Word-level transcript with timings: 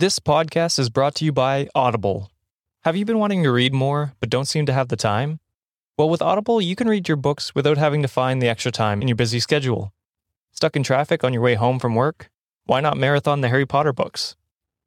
This 0.00 0.18
podcast 0.18 0.78
is 0.78 0.88
brought 0.88 1.14
to 1.16 1.26
you 1.26 1.30
by 1.30 1.68
Audible. 1.74 2.30
Have 2.84 2.96
you 2.96 3.04
been 3.04 3.18
wanting 3.18 3.42
to 3.42 3.52
read 3.52 3.74
more 3.74 4.14
but 4.18 4.30
don't 4.30 4.46
seem 4.46 4.64
to 4.64 4.72
have 4.72 4.88
the 4.88 4.96
time? 4.96 5.40
Well, 5.98 6.08
with 6.08 6.22
Audible, 6.22 6.58
you 6.58 6.74
can 6.74 6.88
read 6.88 7.06
your 7.06 7.18
books 7.18 7.54
without 7.54 7.76
having 7.76 8.00
to 8.00 8.08
find 8.08 8.40
the 8.40 8.48
extra 8.48 8.72
time 8.72 9.02
in 9.02 9.08
your 9.08 9.14
busy 9.14 9.40
schedule. 9.40 9.92
Stuck 10.52 10.74
in 10.74 10.82
traffic 10.82 11.22
on 11.22 11.34
your 11.34 11.42
way 11.42 11.54
home 11.54 11.78
from 11.78 11.94
work? 11.94 12.30
Why 12.64 12.80
not 12.80 12.96
marathon 12.96 13.42
the 13.42 13.50
Harry 13.50 13.66
Potter 13.66 13.92
books? 13.92 14.36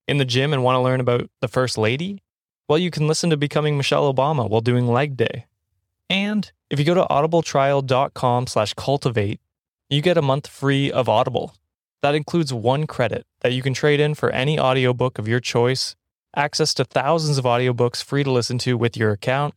In 0.07 0.18
the 0.18 0.26
gym 0.26 0.52
and 0.52 0.63
want 0.63 0.78
to 0.78 0.81
learn 0.81 0.99
about 0.99 1.29
the 1.41 1.47
First 1.47 1.77
Lady? 1.77 2.23
Well, 2.67 2.79
you 2.79 2.89
can 2.89 3.07
listen 3.07 3.29
to 3.29 3.37
Becoming 3.37 3.77
Michelle 3.77 4.11
Obama 4.11 4.49
while 4.49 4.61
doing 4.61 4.87
leg 4.87 5.15
day. 5.15 5.45
And 6.09 6.51
if 6.71 6.79
you 6.79 6.85
go 6.85 6.95
to 6.95 7.05
audibletrial.com 7.05 8.47
slash 8.47 8.73
cultivate, 8.73 9.39
you 9.91 10.01
get 10.01 10.17
a 10.17 10.23
month 10.23 10.47
free 10.47 10.91
of 10.91 11.07
Audible. 11.07 11.53
That 12.04 12.15
includes 12.15 12.54
one 12.54 12.85
credit 12.85 13.26
that 13.40 13.54
you 13.54 13.62
can 13.62 13.74
trade 13.74 14.01
in 14.01 14.13
for 14.13 14.29
any 14.29 14.60
audiobook 14.60 15.17
of 15.17 15.26
your 15.26 15.40
choice, 15.40 15.96
access 16.36 16.73
to 16.73 16.84
thousands 16.84 17.38
of 17.38 17.46
audiobooks 17.46 18.04
free 18.04 18.26
to 18.26 18.32
listen 18.32 18.58
to 18.58 18.77
with 18.77 18.98
your 18.98 19.12
account, 19.12 19.55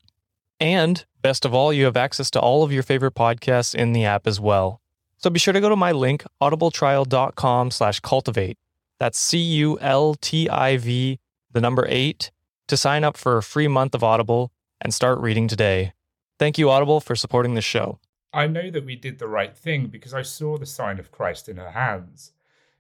and 0.61 1.05
best 1.23 1.45
of 1.45 1.53
all, 1.53 1.73
you 1.73 1.87
have 1.87 1.97
access 1.97 2.31
to 2.31 2.41
all 2.41 2.63
of 2.63 2.71
your 2.71 2.85
favorite 2.85 3.17
podcasts 3.17 3.75
in 3.75 3.93
the 3.93 4.05
app 4.05 4.29
as 4.29 4.39
well. 4.39 4.81
So 5.17 5.29
be 5.29 5.41
sure 5.41 5.55
to 5.55 5.61
go 5.61 5.69
to 5.69 5.75
my 5.75 5.91
link, 5.91 6.23
audibletrial.com 6.41 7.73
slash 7.73 7.99
cultivate. 7.99 8.59
That's 9.01 9.19
C-U-L-T-I-V, 9.19 11.19
the 11.51 11.61
number 11.61 11.85
eight, 11.89 12.31
to 12.69 12.77
sign 12.77 13.03
up 13.03 13.17
for 13.17 13.37
a 13.37 13.43
free 13.43 13.67
month 13.67 13.93
of 13.93 14.05
Audible 14.05 14.53
and 14.81 14.95
start 14.95 15.19
reading 15.19 15.49
today. 15.49 15.95
Thank 16.39 16.59
you, 16.59 16.71
Audible, 16.71 17.01
for 17.01 17.17
supporting 17.17 17.55
the 17.55 17.61
show. 17.61 17.99
I 18.33 18.47
know 18.47 18.71
that 18.71 18.85
we 18.85 18.95
did 18.95 19.19
the 19.19 19.27
right 19.27 19.57
thing 19.57 19.89
because 19.89 20.15
I 20.15 20.23
saw 20.23 20.59
the 20.59 20.67
sign 20.67 21.01
of 21.01 21.11
Christ 21.11 21.49
in 21.49 21.57
her 21.57 21.73
hands. 21.73 22.31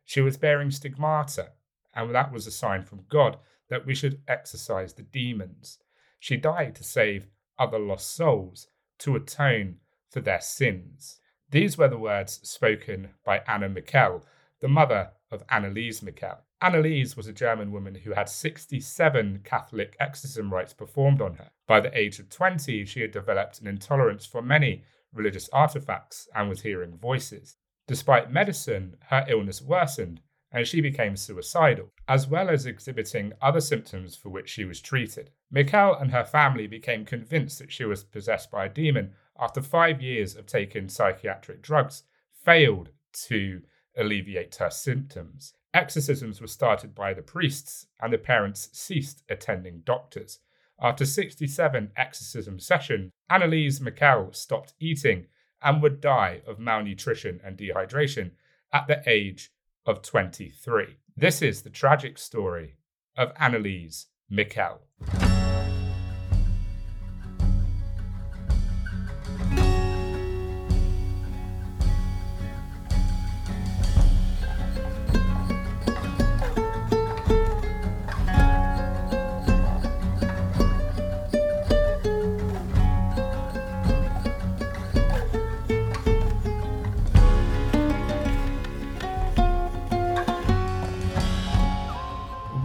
She 0.07 0.21
was 0.21 0.39
bearing 0.39 0.71
stigmata, 0.71 1.51
and 1.93 2.15
that 2.15 2.33
was 2.33 2.47
a 2.47 2.53
sign 2.53 2.85
from 2.85 3.05
God 3.09 3.39
that 3.69 3.85
we 3.85 3.95
should 3.95 4.23
exorcise 4.29 4.95
the 4.95 5.03
demons. 5.03 5.79
She 6.21 6.37
died 6.37 6.77
to 6.77 6.85
save 6.85 7.27
other 7.59 7.79
lost 7.79 8.15
souls, 8.15 8.69
to 9.01 9.17
atone 9.17 9.79
for 10.09 10.21
their 10.21 10.41
sins. 10.41 11.21
These 11.51 11.77
were 11.77 11.89
the 11.89 11.99
words 11.99 12.41
spoken 12.49 13.11
by 13.25 13.43
Anna 13.49 13.69
Michel, 13.69 14.25
the 14.61 14.69
mother 14.69 15.11
of 15.31 15.47
Anneliese 15.49 16.03
Michel. 16.03 16.45
Anneliese 16.63 17.17
was 17.17 17.27
a 17.27 17.33
German 17.33 17.73
woman 17.73 17.97
who 17.97 18.13
had 18.13 18.29
67 18.29 19.41
Catholic 19.45 19.97
exorcism 19.99 20.55
rites 20.55 20.73
performed 20.73 21.21
on 21.21 21.35
her. 21.35 21.51
By 21.67 21.81
the 21.81 21.97
age 21.99 22.21
of 22.21 22.31
20, 22.31 22.85
she 22.85 23.01
had 23.01 23.11
developed 23.11 23.61
an 23.61 23.67
intolerance 23.67 24.25
for 24.25 24.41
many 24.41 24.85
religious 25.13 25.49
artifacts 25.53 26.29
and 26.35 26.49
was 26.49 26.63
hearing 26.63 26.97
voices. 26.97 27.57
Despite 27.87 28.33
medicine, 28.33 28.97
her 29.09 29.25
illness 29.29 29.63
worsened 29.63 30.21
and 30.53 30.67
she 30.67 30.81
became 30.81 31.17
suicidal, 31.17 31.93
as 32.09 32.29
well 32.29 32.49
as 32.49 32.67
exhibiting 32.67 33.33
other 33.43 33.61
symptoms 33.61 34.17
for 34.17 34.31
which 34.31 34.49
she 34.49 34.65
was 34.65 34.81
treated. 34.81 35.31
Michel 35.51 35.95
and 35.95 36.13
her 36.13 36.25
family 36.25 36.67
became 36.67 37.05
convinced 37.05 37.59
that 37.59 37.73
she 37.73 37.85
was 37.85 38.05
possessed 38.05 38.51
by 38.51 38.67
a 38.67 38.71
demon 38.71 39.13
after 39.39 39.61
five 39.61 40.01
years 40.01 40.35
of 40.35 40.47
taking 40.47 40.89
psychiatric 40.89 41.61
drugs, 41.61 42.05
failed 42.45 42.91
to 43.13 43.61
alleviate 43.97 44.55
her 44.57 44.71
symptoms. 44.71 45.53
Exorcisms 45.75 46.41
were 46.41 46.47
started 46.47 46.95
by 46.95 47.13
the 47.13 47.23
priests, 47.23 47.87
and 48.01 48.13
the 48.13 48.19
parents 48.19 48.71
ceased 48.73 49.23
attending 49.29 49.83
doctors. 49.85 50.39
After 50.81 51.05
67 51.05 51.93
exorcism 51.97 52.59
sessions, 52.61 53.11
Anneliese 53.31 53.81
Michel 53.81 54.33
stopped 54.33 54.75
eating 54.81 55.27
and 55.63 55.83
would 55.83 56.01
die 56.01 56.43
of 56.47 56.59
malnutrition 56.59 57.41
and 57.45 57.57
dehydration 57.57 58.33
at 58.73 58.87
the 58.87 59.03
age 59.07 59.53
of 59.85 60.03
23. 60.03 60.97
This 61.17 61.41
is 61.43 61.63
the 61.63 61.71
tragic 61.71 62.19
story 62.19 62.77
of 63.17 63.35
Anneliese 63.35 64.07
Michel. 64.29 64.83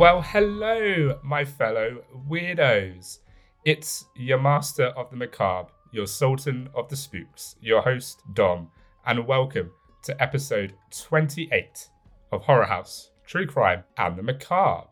Well, 0.01 0.23
hello, 0.23 1.19
my 1.21 1.45
fellow 1.45 2.01
weirdos. 2.27 3.19
It's 3.65 4.03
your 4.15 4.39
master 4.39 4.85
of 4.85 5.11
the 5.11 5.15
macabre, 5.15 5.69
your 5.91 6.07
sultan 6.07 6.69
of 6.73 6.89
the 6.89 6.95
spooks, 6.95 7.55
your 7.61 7.83
host, 7.83 8.23
Dom, 8.33 8.71
and 9.05 9.27
welcome 9.27 9.69
to 10.05 10.19
episode 10.19 10.73
28 10.89 11.87
of 12.31 12.41
Horror 12.41 12.65
House, 12.65 13.11
True 13.27 13.45
Crime, 13.45 13.83
and 13.95 14.17
the 14.17 14.23
Macabre. 14.23 14.87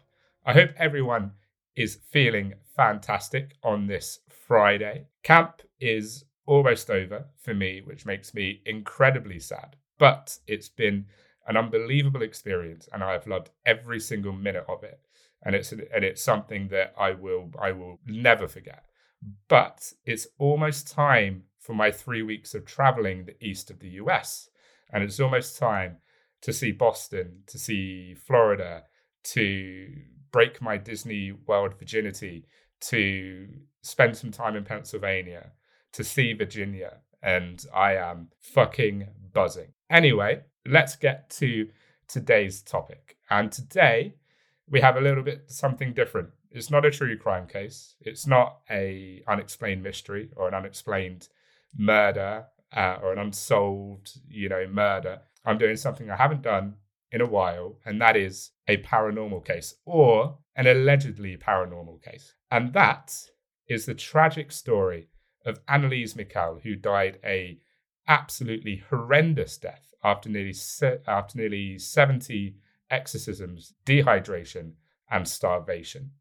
I 0.46 0.53
hope 0.53 0.70
everyone 0.78 1.31
is 1.76 1.97
feeling 2.12 2.53
fantastic 2.76 3.56
on 3.64 3.88
this 3.88 4.20
Friday. 4.30 5.08
Camp 5.24 5.64
is 5.80 6.24
almost 6.46 6.91
over 6.91 7.26
for 7.41 7.56
me, 7.56 7.81
which 7.84 8.06
makes 8.06 8.36
me 8.36 8.62
incredibly 8.64 9.40
sad, 9.40 9.76
but 9.97 10.38
it's 10.46 10.70
been 10.70 11.08
an 11.49 11.57
unbelievable 11.57 12.21
experience, 12.21 12.87
and 12.93 13.03
I 13.03 13.11
have 13.11 13.27
loved 13.27 13.49
every 13.65 13.99
single 13.99 14.31
minute 14.31 14.65
of 14.69 14.83
it. 14.83 15.01
And 15.43 15.55
it's 15.55 15.71
and 15.71 16.03
it's 16.03 16.21
something 16.21 16.67
that 16.69 16.93
I 16.97 17.11
will 17.11 17.51
I 17.59 17.71
will 17.71 17.99
never 18.05 18.47
forget. 18.47 18.83
But 19.47 19.91
it's 20.05 20.27
almost 20.37 20.91
time 20.91 21.43
for 21.59 21.73
my 21.73 21.91
three 21.91 22.21
weeks 22.21 22.53
of 22.53 22.65
traveling 22.65 23.25
the 23.25 23.43
east 23.43 23.71
of 23.71 23.79
the 23.79 23.89
US, 24.03 24.49
and 24.93 25.03
it's 25.03 25.19
almost 25.19 25.57
time 25.57 25.97
to 26.41 26.53
see 26.53 26.71
Boston, 26.71 27.43
to 27.47 27.57
see 27.57 28.13
Florida, 28.13 28.83
to 29.23 29.87
break 30.31 30.61
my 30.61 30.77
Disney 30.77 31.31
World 31.31 31.73
virginity, 31.77 32.45
to 32.81 33.47
spend 33.81 34.16
some 34.16 34.31
time 34.31 34.55
in 34.55 34.63
Pennsylvania, 34.63 35.51
to 35.93 36.03
see 36.03 36.33
Virginia, 36.33 36.97
and 37.21 37.66
I 37.73 37.95
am 37.95 38.29
fucking 38.39 39.07
buzzing. 39.33 39.73
Anyway, 39.89 40.41
let's 40.69 40.96
get 40.96 41.30
to 41.31 41.68
today's 42.07 42.62
topic. 42.62 43.18
And 43.30 43.52
today 43.52 44.16
we 44.69 44.81
have 44.81 44.97
a 44.97 45.02
little 45.02 45.24
bit 45.24 45.46
something 45.47 45.94
different. 45.94 46.30
It's 46.52 46.69
not 46.69 46.85
a 46.85 46.91
true 46.91 47.18
crime 47.18 47.47
case. 47.47 47.96
It's 48.02 48.28
not 48.28 48.59
a 48.69 49.24
unexplained 49.28 49.84
mystery 49.84 50.29
or 50.35 50.47
an 50.47 50.53
unexplained 50.53 51.28
murder 51.78 52.46
uh, 52.75 52.97
or 53.02 53.13
an 53.13 53.19
unsolved, 53.19 54.19
you 54.28 54.50
know, 54.50 54.68
murder. 54.68 55.22
I'm 55.46 55.58
doing 55.58 55.75
something 55.75 56.09
I 56.09 56.16
haven't 56.16 56.44
done 56.44 56.75
in 57.12 57.22
a 57.22 57.25
while, 57.25 57.78
and 57.85 58.00
that 58.02 58.16
is 58.16 58.52
a 58.68 58.78
paranormal 58.78 59.44
case 59.46 59.74
or 59.85 60.38
an 60.56 60.68
allegedly 60.68 61.38
paranormal 61.38 62.03
case. 62.03 62.35
And 62.52 62.74
that 62.74 63.16
is 63.68 63.85
the 63.85 63.96
tragic 63.96 64.52
story 64.52 65.08
of 65.46 65.66
Anneliese 65.66 66.16
Michel, 66.16 66.59
who 66.63 66.75
died 66.75 67.19
a 67.24 67.59
absolutely 68.08 68.84
horrendous 68.90 69.58
death 69.58 69.88
after 70.03 70.29
nearly 70.29 70.53
se- 70.53 70.99
after 71.07 71.37
nearly 71.37 71.77
70 71.77 72.55
exorcisms, 72.89 73.73
dehydration, 73.85 74.73
and 75.11 75.27
starvation. 75.27 76.11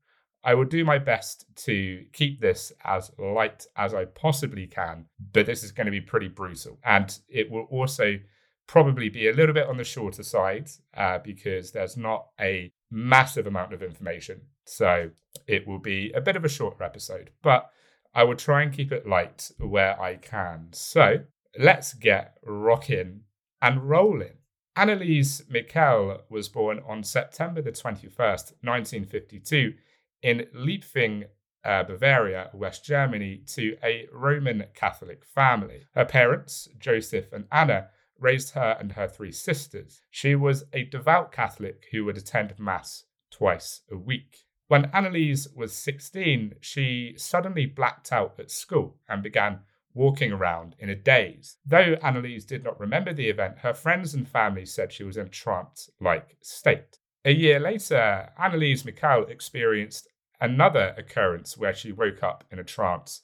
I 0.44 0.54
will 0.54 0.64
do 0.64 0.84
my 0.84 0.98
best 0.98 1.44
to 1.64 2.04
keep 2.12 2.40
this 2.40 2.72
as 2.84 3.10
light 3.18 3.66
as 3.76 3.92
I 3.92 4.04
possibly 4.04 4.66
can, 4.66 5.06
but 5.32 5.46
this 5.46 5.62
is 5.62 5.72
going 5.72 5.86
to 5.86 5.90
be 5.90 6.00
pretty 6.00 6.28
brutal. 6.28 6.78
And 6.84 7.16
it 7.28 7.50
will 7.50 7.66
also 7.70 8.18
probably 8.66 9.08
be 9.08 9.28
a 9.28 9.32
little 9.32 9.54
bit 9.54 9.66
on 9.66 9.76
the 9.76 9.84
shorter 9.84 10.22
side 10.22 10.70
uh, 10.96 11.18
because 11.18 11.72
there's 11.72 11.96
not 11.96 12.28
a 12.40 12.72
massive 12.90 13.46
amount 13.46 13.72
of 13.72 13.82
information. 13.82 14.42
So 14.64 15.10
it 15.46 15.66
will 15.66 15.80
be 15.80 16.12
a 16.12 16.20
bit 16.20 16.36
of 16.36 16.44
a 16.44 16.48
shorter 16.48 16.84
episode, 16.84 17.30
but 17.42 17.70
I 18.14 18.24
will 18.24 18.36
try 18.36 18.62
and 18.62 18.72
keep 18.72 18.92
it 18.92 19.06
light 19.06 19.50
where 19.58 20.00
I 20.00 20.16
can. 20.16 20.68
So 20.72 21.24
let's 21.58 21.94
get 21.94 22.36
rocking 22.44 23.22
and 23.60 23.88
rolling. 23.88 24.38
Anneliese 24.76 25.48
Michel 25.50 26.22
was 26.28 26.48
born 26.48 26.80
on 26.86 27.02
September 27.02 27.60
the 27.60 27.72
21st, 27.72 28.52
1952, 28.62 29.74
in 30.22 30.46
Leiblfing, 30.54 31.24
uh, 31.64 31.82
Bavaria, 31.82 32.50
West 32.54 32.84
Germany, 32.84 33.42
to 33.48 33.76
a 33.82 34.06
Roman 34.12 34.64
Catholic 34.74 35.24
family. 35.24 35.82
Her 35.94 36.04
parents, 36.04 36.68
Joseph 36.78 37.32
and 37.32 37.46
Anna, 37.50 37.88
raised 38.18 38.54
her 38.54 38.76
and 38.78 38.92
her 38.92 39.08
three 39.08 39.32
sisters. 39.32 40.00
She 40.10 40.34
was 40.34 40.64
a 40.72 40.84
devout 40.84 41.32
Catholic 41.32 41.86
who 41.90 42.04
would 42.04 42.16
attend 42.16 42.58
Mass 42.58 43.04
twice 43.30 43.82
a 43.90 43.96
week. 43.96 44.44
When 44.68 44.90
Anneliese 44.90 45.56
was 45.56 45.72
16, 45.72 46.56
she 46.60 47.14
suddenly 47.16 47.66
blacked 47.66 48.12
out 48.12 48.34
at 48.38 48.50
school 48.50 48.98
and 49.08 49.22
began 49.22 49.60
walking 49.98 50.32
around 50.32 50.76
in 50.78 50.88
a 50.88 50.94
daze. 50.94 51.56
Though 51.66 51.96
Anneliese 51.96 52.46
did 52.46 52.62
not 52.62 52.78
remember 52.78 53.12
the 53.12 53.28
event, 53.28 53.58
her 53.58 53.74
friends 53.74 54.14
and 54.14 54.28
family 54.28 54.64
said 54.64 54.92
she 54.92 55.02
was 55.02 55.16
in 55.16 55.26
a 55.26 55.28
trance 55.30 55.90
like 56.00 56.36
state. 56.40 57.00
A 57.24 57.32
year 57.32 57.58
later, 57.58 58.30
Anneliese 58.40 58.84
Michel 58.84 59.24
experienced 59.24 60.06
another 60.40 60.94
occurrence 60.96 61.58
where 61.58 61.74
she 61.74 61.90
woke 61.90 62.22
up 62.22 62.44
in 62.52 62.60
a 62.60 62.64
trance 62.64 63.22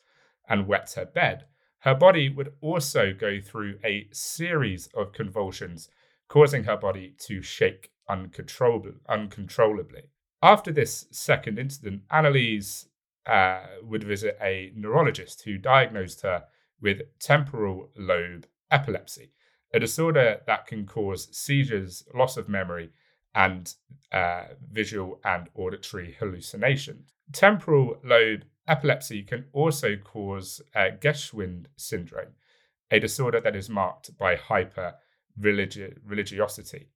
and 0.49 0.67
wet 0.67 0.93
her 0.97 1.05
bed. 1.07 1.45
Her 1.79 1.95
body 1.95 2.29
would 2.29 2.53
also 2.61 3.13
go 3.13 3.41
through 3.41 3.79
a 3.85 4.09
series 4.11 4.89
of 4.97 5.13
convulsions, 5.13 5.89
causing 6.29 6.65
her 6.65 6.77
body 6.77 7.15
to 7.27 7.41
shake 7.41 7.91
uncontrollably. 8.09 8.95
uncontrollably. 9.09 10.03
After 10.43 10.73
this 10.73 11.07
second 11.13 11.61
incident, 11.61 12.03
Anneliese 12.11 12.87
uh, 13.27 13.61
would 13.83 14.03
visit 14.03 14.37
a 14.43 14.73
neurologist 14.75 15.45
who 15.45 15.57
diagnosed 15.57 16.23
her 16.23 16.45
with 16.81 17.03
temporal 17.19 17.91
lobe 17.97 18.47
epilepsy, 18.71 19.33
a 19.73 19.81
disorder 19.81 20.41
that 20.47 20.67
can 20.67 20.87
cause 20.87 21.29
seizures, 21.37 22.05
loss 22.15 22.37
of 22.37 22.49
memory, 22.49 22.91
and 23.35 23.75
uh, 24.13 24.45
visual 24.71 25.21
and 25.25 25.49
auditory 25.55 26.17
hallucinations. 26.19 27.13
Temporal 27.33 27.97
lobe 28.05 28.45
epilepsy 28.69 29.23
can 29.23 29.47
also 29.53 29.97
cause 29.97 30.63
uh, 30.75 30.91
Geschwind 31.01 31.67
syndrome, 31.77 32.35
a 32.91 33.01
disorder 33.01 33.41
that 33.41 33.57
is 33.57 33.69
marked 33.69 34.17
by 34.17 34.37
hyper 34.37 34.95
religiosity. 35.39 36.89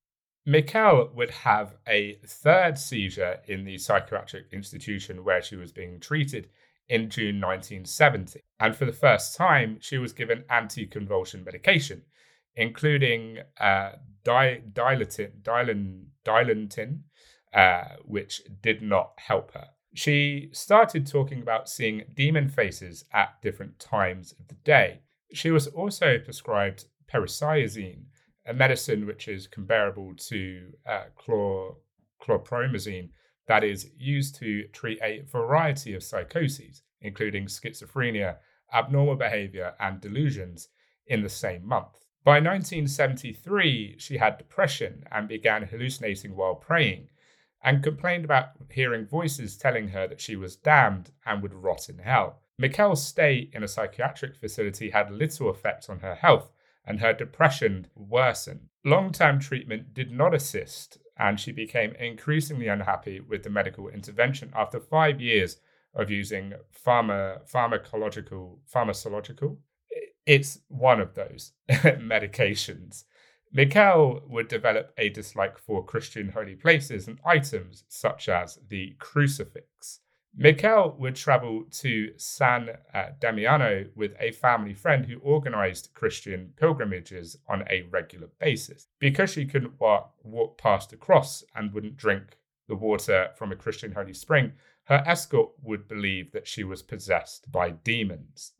Michel 0.47 1.11
would 1.15 1.31
have 1.31 1.75
a 1.87 2.19
third 2.27 2.79
seizure 2.79 3.41
in 3.47 3.65
the 3.65 3.77
psychiatric 3.77 4.47
institution 4.53 5.25
where 5.25 5.43
she 5.43 5.57
was 5.57 5.73
being 5.73 6.01
treated 6.01 6.49
in 6.89 7.11
June 7.11 7.41
1970. 7.41 8.41
And 8.61 8.75
for 8.75 8.85
the 8.85 8.93
first 8.93 9.37
time, 9.37 9.79
she 9.81 9.99
was 9.99 10.13
given 10.13 10.45
anticonvulsion 10.51 11.45
medication, 11.45 12.03
including 12.57 13.39
uh, 13.61 13.93
di- 14.25 14.63
dilatin, 14.73 15.43
dilan, 15.43 16.05
dilantin, 16.25 17.01
uh, 17.55 17.97
which 18.05 18.43
did 18.63 18.83
not 18.83 19.13
help 19.19 19.53
her. 19.55 19.69
She 19.95 20.51
started 20.53 21.07
talking 21.07 21.41
about 21.41 21.69
seeing 21.69 22.05
demon 22.15 22.49
faces 22.49 23.05
at 23.13 23.41
different 23.43 23.79
times 23.79 24.35
of 24.39 24.49
the 24.49 24.55
day. 24.55 25.01
She 25.33 25.51
was 25.51 25.67
also 25.67 26.19
prescribed 26.19 26.87
pericyazine, 27.13 28.05
a 28.47 28.55
medicine 28.55 29.07
which 29.07 29.29
is 29.29 29.47
comparable 29.47 30.15
to 30.29 30.73
uh, 30.87 31.05
chlor- 31.19 31.77
chlorpromazine 32.23 33.11
that 33.49 33.65
is 33.65 33.91
used 33.99 34.37
to 34.37 34.69
treat 34.69 34.99
a 35.03 35.23
variety 35.23 35.95
of 35.95 36.03
psychoses, 36.03 36.83
including 37.01 37.47
schizophrenia, 37.47 38.37
abnormal 38.73 39.17
behavior, 39.17 39.75
and 39.81 40.01
delusions, 40.01 40.69
in 41.07 41.23
the 41.23 41.29
same 41.29 41.67
month. 41.67 42.05
By 42.23 42.41
1973, 42.41 43.97
she 43.99 44.19
had 44.19 44.37
depression 44.37 45.05
and 45.11 45.27
began 45.27 45.63
hallucinating 45.63 46.37
while 46.37 46.55
praying, 46.55 47.09
and 47.65 47.83
complained 47.83 48.25
about 48.25 48.51
hearing 48.71 49.07
voices 49.07 49.57
telling 49.57 49.89
her 49.89 50.07
that 50.07 50.21
she 50.21 50.37
was 50.37 50.57
damned 50.57 51.11
and 51.25 51.43
would 51.43 51.55
rot 51.55 51.89
in 51.89 51.99
hell. 51.99 52.43
Michel's 52.59 53.07
stay 53.07 53.49
in 53.53 53.63
a 53.63 53.69
psychiatric 53.69 54.37
facility 54.37 54.91
had 54.91 55.11
little 55.11 55.49
effect 55.49 55.89
on 55.89 56.01
her 56.01 56.15
health, 56.15 56.53
and 56.85 57.01
her 57.01 57.13
depression 57.13 57.87
worsened. 57.95 58.69
Long 58.85 59.13
term 59.13 59.39
treatment 59.39 59.95
did 59.95 60.11
not 60.11 60.35
assist, 60.35 60.99
and 61.19 61.39
she 61.39 61.53
became 61.53 61.93
increasingly 61.99 62.69
unhappy 62.69 63.21
with 63.21 63.43
the 63.43 63.51
medical 63.51 63.89
intervention 63.89 64.53
after 64.55 64.79
five 64.79 65.21
years 65.21 65.59
of 65.95 66.11
using 66.11 66.55
pharma, 66.87 67.41
pharmacological, 67.51 68.59
pharmacological. 68.73 69.57
It's 70.27 70.61
one 70.69 71.01
of 71.01 71.15
those 71.15 71.53
medications. 71.71 73.05
Michel 73.53 74.21
would 74.27 74.49
develop 74.49 74.93
a 74.99 75.09
dislike 75.09 75.59
for 75.59 75.85
Christian 75.85 76.29
holy 76.29 76.55
places 76.55 77.09
and 77.09 77.19
items 77.25 77.85
such 77.89 78.29
as 78.29 78.59
the 78.69 78.95
crucifix. 78.99 80.01
Michel 80.41 80.95
would 81.01 81.17
travel 81.17 81.65
to 81.65 82.13
San 82.17 82.69
uh, 82.95 83.07
Damiano 83.19 83.87
with 83.97 84.13
a 84.21 84.31
family 84.31 84.73
friend 84.73 85.05
who 85.05 85.19
organized 85.19 85.91
Christian 85.95 86.53
pilgrimages 86.57 87.37
on 87.49 87.65
a 87.69 87.83
regular 87.91 88.29
basis. 88.39 88.87
Because 89.01 89.31
she 89.31 89.47
couldn't 89.47 89.81
walk, 89.81 90.15
walk 90.23 90.57
past 90.57 90.91
the 90.91 90.97
cross 90.97 91.43
and 91.57 91.73
wouldn't 91.73 91.97
drink 91.97 92.39
the 92.69 92.77
water 92.77 93.31
from 93.35 93.51
a 93.51 93.57
Christian 93.57 93.91
holy 93.91 94.15
spring, 94.15 94.53
her 94.85 95.03
escort 95.05 95.51
would 95.61 95.89
believe 95.89 96.31
that 96.31 96.47
she 96.47 96.63
was 96.63 96.83
possessed 96.83 97.51
by 97.51 97.71
demons. 97.71 98.53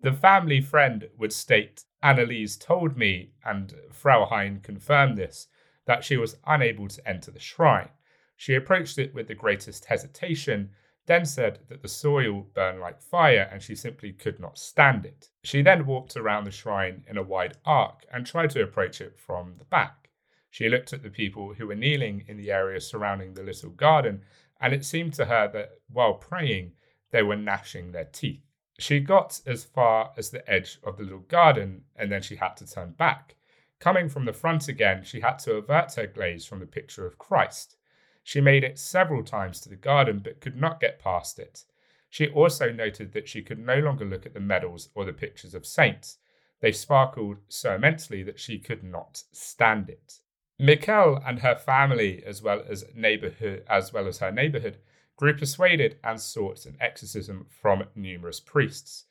The 0.00 0.14
family 0.14 0.62
friend 0.62 1.10
would 1.18 1.34
state, 1.34 1.84
Anneliese 2.02 2.58
told 2.58 2.96
me, 2.96 3.32
and 3.44 3.74
Frau 3.92 4.24
Hein 4.24 4.60
confirmed 4.62 5.18
this, 5.18 5.48
that 5.84 6.02
she 6.02 6.16
was 6.16 6.38
unable 6.46 6.88
to 6.88 7.06
enter 7.06 7.30
the 7.30 7.38
shrine. 7.38 7.90
She 8.36 8.54
approached 8.54 8.96
it 8.96 9.12
with 9.14 9.28
the 9.28 9.34
greatest 9.34 9.84
hesitation 9.84 10.70
then 11.06 11.24
said 11.24 11.60
that 11.68 11.82
the 11.82 11.88
soil 11.88 12.46
burned 12.54 12.80
like 12.80 13.00
fire 13.00 13.48
and 13.50 13.62
she 13.62 13.74
simply 13.74 14.12
could 14.12 14.38
not 14.38 14.58
stand 14.58 15.04
it. 15.04 15.28
She 15.42 15.62
then 15.62 15.86
walked 15.86 16.16
around 16.16 16.44
the 16.44 16.50
shrine 16.50 17.04
in 17.08 17.16
a 17.16 17.22
wide 17.22 17.56
arc 17.64 18.04
and 18.12 18.26
tried 18.26 18.50
to 18.50 18.62
approach 18.62 19.00
it 19.00 19.18
from 19.18 19.54
the 19.58 19.64
back. 19.64 20.10
She 20.50 20.68
looked 20.68 20.92
at 20.92 21.02
the 21.02 21.10
people 21.10 21.54
who 21.54 21.66
were 21.66 21.74
kneeling 21.74 22.24
in 22.26 22.36
the 22.36 22.50
area 22.50 22.80
surrounding 22.80 23.34
the 23.34 23.42
little 23.42 23.70
garden, 23.70 24.22
and 24.60 24.72
it 24.72 24.84
seemed 24.84 25.14
to 25.14 25.26
her 25.26 25.48
that 25.52 25.78
while 25.88 26.14
praying, 26.14 26.72
they 27.10 27.22
were 27.22 27.36
gnashing 27.36 27.92
their 27.92 28.04
teeth. 28.04 28.42
She 28.78 29.00
got 29.00 29.40
as 29.46 29.64
far 29.64 30.12
as 30.16 30.30
the 30.30 30.48
edge 30.50 30.78
of 30.82 30.96
the 30.96 31.04
little 31.04 31.20
garden, 31.20 31.84
and 31.96 32.10
then 32.10 32.22
she 32.22 32.36
had 32.36 32.56
to 32.56 32.66
turn 32.66 32.92
back. 32.92 33.36
Coming 33.78 34.08
from 34.08 34.24
the 34.24 34.32
front 34.32 34.68
again, 34.68 35.04
she 35.04 35.20
had 35.20 35.38
to 35.40 35.54
avert 35.54 35.94
her 35.94 36.06
gaze 36.06 36.44
from 36.44 36.60
the 36.60 36.66
picture 36.66 37.06
of 37.06 37.18
Christ. 37.18 37.76
She 38.22 38.40
made 38.40 38.64
it 38.64 38.78
several 38.78 39.24
times 39.24 39.60
to 39.60 39.68
the 39.68 39.76
garden 39.76 40.20
but 40.20 40.40
could 40.40 40.56
not 40.56 40.80
get 40.80 40.98
past 40.98 41.38
it. 41.38 41.64
She 42.08 42.28
also 42.28 42.72
noted 42.72 43.12
that 43.12 43.28
she 43.28 43.42
could 43.42 43.58
no 43.58 43.78
longer 43.78 44.04
look 44.04 44.26
at 44.26 44.34
the 44.34 44.40
medals 44.40 44.88
or 44.94 45.04
the 45.04 45.12
pictures 45.12 45.54
of 45.54 45.64
saints. 45.64 46.18
They 46.60 46.72
sparkled 46.72 47.38
so 47.48 47.74
immensely 47.74 48.22
that 48.24 48.38
she 48.38 48.58
could 48.58 48.82
not 48.82 49.22
stand 49.32 49.88
it. 49.88 50.18
Michel 50.58 51.22
and 51.24 51.38
her 51.38 51.56
family, 51.56 52.22
as 52.26 52.42
well 52.42 52.62
as 52.68 52.84
neighborhood, 52.94 53.64
as 53.66 53.92
well 53.92 54.06
as 54.06 54.18
her 54.18 54.30
neighborhood, 54.30 54.78
grew 55.16 55.34
persuaded 55.34 55.98
and 56.04 56.20
sought 56.20 56.66
an 56.66 56.76
exorcism 56.80 57.46
from 57.48 57.84
numerous 57.94 58.40
priests. 58.40 59.04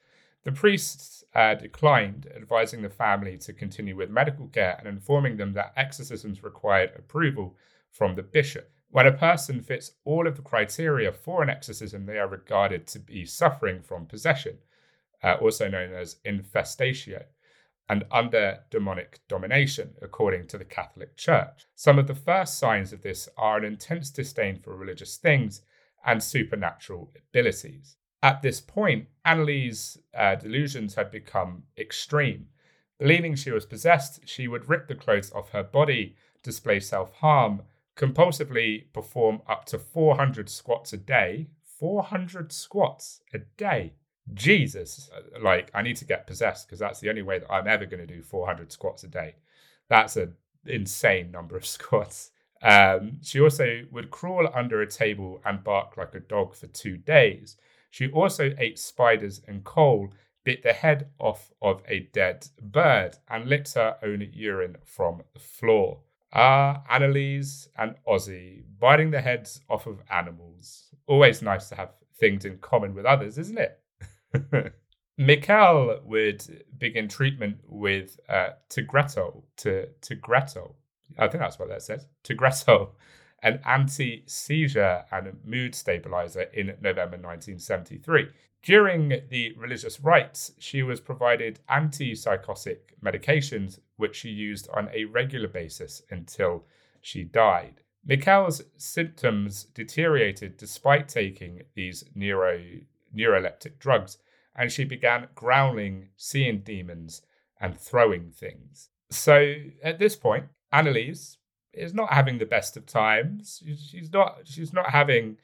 The 0.44 0.51
priests 0.51 1.23
uh, 1.33 1.56
declined, 1.56 2.27
advising 2.35 2.81
the 2.81 2.89
family 2.89 3.38
to 3.39 3.53
continue 3.53 3.95
with 3.95 4.09
medical 4.09 4.47
care 4.47 4.75
and 4.77 4.88
informing 4.88 5.38
them 5.38 5.53
that 5.53 5.73
exorcisms 5.75 6.44
required 6.44 6.94
approval 6.95 7.56
from 7.89 8.15
the 8.15 8.23
bishop. 8.23 8.71
When 8.91 9.06
a 9.06 9.12
person 9.12 9.62
fits 9.62 9.91
all 10.03 10.27
of 10.27 10.36
the 10.36 10.41
criteria 10.41 11.12
for 11.12 11.44
an 11.44 11.50
exorcism, 11.50 12.06
they 12.06 12.18
are 12.18 12.28
regarded 12.28 12.87
to 12.87 12.99
be 12.99 13.23
suffering 13.23 13.83
from 13.83 14.07
possession, 14.07 14.57
uh, 15.23 15.33
also 15.33 15.68
known 15.68 15.94
as 15.94 16.16
infestatio, 16.25 17.25
and 17.87 18.04
under 18.11 18.59
demonic 18.71 19.19
domination, 19.28 19.94
according 20.02 20.47
to 20.47 20.57
the 20.57 20.66
Catholic 20.66 21.16
Church. 21.16 21.68
Some 21.75 21.99
of 21.99 22.07
the 22.07 22.16
first 22.16 22.57
signs 22.57 22.92
of 22.92 23.04
this 23.04 23.30
are 23.37 23.57
an 23.57 23.63
intense 23.63 24.09
disdain 24.09 24.57
for 24.57 24.75
religious 24.75 25.18
things 25.18 25.61
and 26.04 26.23
supernatural 26.23 27.11
abilities. 27.16 27.97
At 28.23 28.42
this 28.42 28.59
point, 28.59 29.07
Anneliese's 29.23 29.99
uh, 30.18 30.35
delusions 30.35 30.95
had 30.95 31.11
become 31.11 31.63
extreme. 31.78 32.47
Believing 32.97 33.35
she 33.35 33.52
was 33.52 33.66
possessed, 33.66 34.28
she 34.28 34.47
would 34.47 34.68
rip 34.68 34.87
the 34.87 34.95
clothes 34.95 35.31
off 35.31 35.52
her 35.52 35.63
body, 35.63 36.16
display 36.44 36.80
self 36.80 37.13
harm, 37.13 37.61
compulsively 37.99 38.85
perform 38.94 39.41
up 39.45 39.65
to 39.65 39.77
400 39.77 40.49
squats 40.49 40.94
a 40.94 40.97
day. 40.97 41.49
400 41.79 42.51
squats 42.51 43.21
a 43.33 43.39
day. 43.57 43.94
Jesus, 44.33 45.09
like 45.41 45.69
I 45.73 45.81
need 45.81 45.97
to 45.97 46.06
get 46.06 46.25
possessed 46.25 46.68
because 46.68 46.79
that's 46.79 46.99
the 46.99 47.09
only 47.09 47.23
way 47.23 47.39
that 47.39 47.51
I'm 47.51 47.68
ever 47.68 47.85
going 47.85 48.06
to 48.06 48.15
do 48.15 48.21
400 48.21 48.71
squats 48.71 49.03
a 49.03 49.07
day. 49.07 49.35
That's 49.89 50.15
an 50.15 50.33
insane 50.65 51.31
number 51.31 51.57
of 51.57 51.65
squats. 51.77 52.31
Um, 52.61 53.18
she 53.21 53.41
also 53.41 53.83
would 53.91 54.11
crawl 54.11 54.49
under 54.53 54.81
a 54.81 54.87
table 54.87 55.41
and 55.45 55.63
bark 55.63 55.97
like 55.97 56.15
a 56.15 56.19
dog 56.19 56.56
for 56.56 56.68
two 56.68 56.97
days. 56.97 57.57
She 57.89 58.09
also 58.11 58.53
ate 58.57 58.77
spiders 58.79 59.41
and 59.47 59.63
coal, 59.63 60.13
bit 60.44 60.63
the 60.63 60.73
head 60.73 61.09
off 61.19 61.51
of 61.61 61.81
a 61.87 62.01
dead 62.13 62.47
bird, 62.61 63.18
and 63.29 63.49
licked 63.49 63.73
her 63.73 63.97
own 64.03 64.29
urine 64.31 64.77
from 64.85 65.23
the 65.33 65.39
floor. 65.39 65.99
Ah, 66.31 66.83
Anneliese 66.92 67.68
and 67.78 67.95
Ozzy 68.07 68.64
biting 68.80 69.12
the 69.12 69.21
heads 69.21 69.62
off 69.69 69.88
of 69.88 70.02
animals. 70.12 70.90
Always 71.07 71.42
nice 71.42 71.69
to 71.69 71.76
have 71.76 71.90
things 72.19 72.45
in 72.45 72.57
common 72.59 72.94
with 72.94 73.06
others, 73.06 73.38
isn't 73.38 73.57
it? 73.57 74.74
Michel 75.18 76.00
would 76.06 76.64
begin 76.78 77.07
treatment 77.09 77.57
with 77.68 78.19
uh, 78.30 78.50
Tegretol, 78.69 79.44
to 79.57 79.88
Tegretol. 80.02 80.76
I 81.18 81.28
think 81.28 81.42
that's 81.42 81.59
what 81.59 81.69
that 81.69 81.81
says. 81.81 82.06
Tegretol, 82.24 82.92
an 83.44 83.59
anti-seizure 83.66 85.04
and 85.12 85.38
mood 85.44 85.76
stabilizer 85.76 86.44
in 86.54 86.68
November 86.81 87.18
1973. 87.18 88.28
During 88.62 89.21
the 89.30 89.54
religious 89.57 90.00
rites, 90.02 90.52
she 90.59 90.83
was 90.83 91.00
provided 91.00 91.59
antipsychotic 91.69 92.78
medications, 93.04 93.80
which 93.99 94.15
she 94.15 94.29
used 94.29 94.68
on 94.73 94.89
a 94.94 95.06
regular 95.06 95.47
basis 95.47 96.01
until 96.09 96.65
she 97.01 97.23
died. 97.23 97.81
Michel's 98.06 98.63
symptoms 98.77 99.65
deteriorated 99.65 100.57
despite 100.57 101.09
taking 101.09 101.63
these 101.75 102.06
neuro, 102.15 102.59
neuroleptic 103.15 103.77
drugs, 103.77 104.18
and 104.56 104.71
she 104.71 104.85
began 104.85 105.27
growling, 105.35 106.09
seeing 106.15 106.61
demons, 106.61 107.21
and 107.59 107.77
throwing 107.77 108.31
things. 108.31 108.89
So 109.11 109.56
at 109.83 109.99
this 109.99 110.15
point, 110.15 110.45
Anneliese 110.73 111.37
is 111.73 111.94
not 111.94 112.13
having 112.13 112.37
the 112.37 112.45
best 112.45 112.77
of 112.77 112.85
times. 112.85 113.61
She's 113.89 114.11
not. 114.11 114.39
She's 114.45 114.73
not 114.73 114.89
having. 114.89 115.37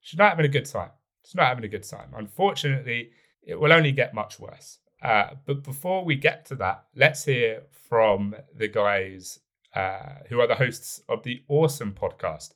She's 0.00 0.18
not 0.18 0.30
having 0.30 0.44
a 0.44 0.48
good 0.48 0.66
time. 0.66 0.90
She's 1.24 1.34
not 1.34 1.46
having 1.46 1.64
a 1.64 1.68
good 1.68 1.84
time. 1.84 2.08
Unfortunately, 2.14 3.10
it 3.42 3.58
will 3.58 3.72
only 3.72 3.92
get 3.92 4.14
much 4.14 4.38
worse. 4.38 4.78
Uh, 5.02 5.30
but 5.46 5.64
before 5.64 6.04
we 6.04 6.14
get 6.14 6.46
to 6.46 6.54
that, 6.56 6.84
let's 6.94 7.24
hear 7.24 7.62
from 7.88 8.34
the 8.56 8.68
guys 8.68 9.40
uh, 9.74 10.20
who 10.28 10.40
are 10.40 10.46
the 10.46 10.54
hosts 10.54 11.00
of 11.08 11.22
the 11.24 11.42
awesome 11.48 11.92
podcast. 11.92 12.52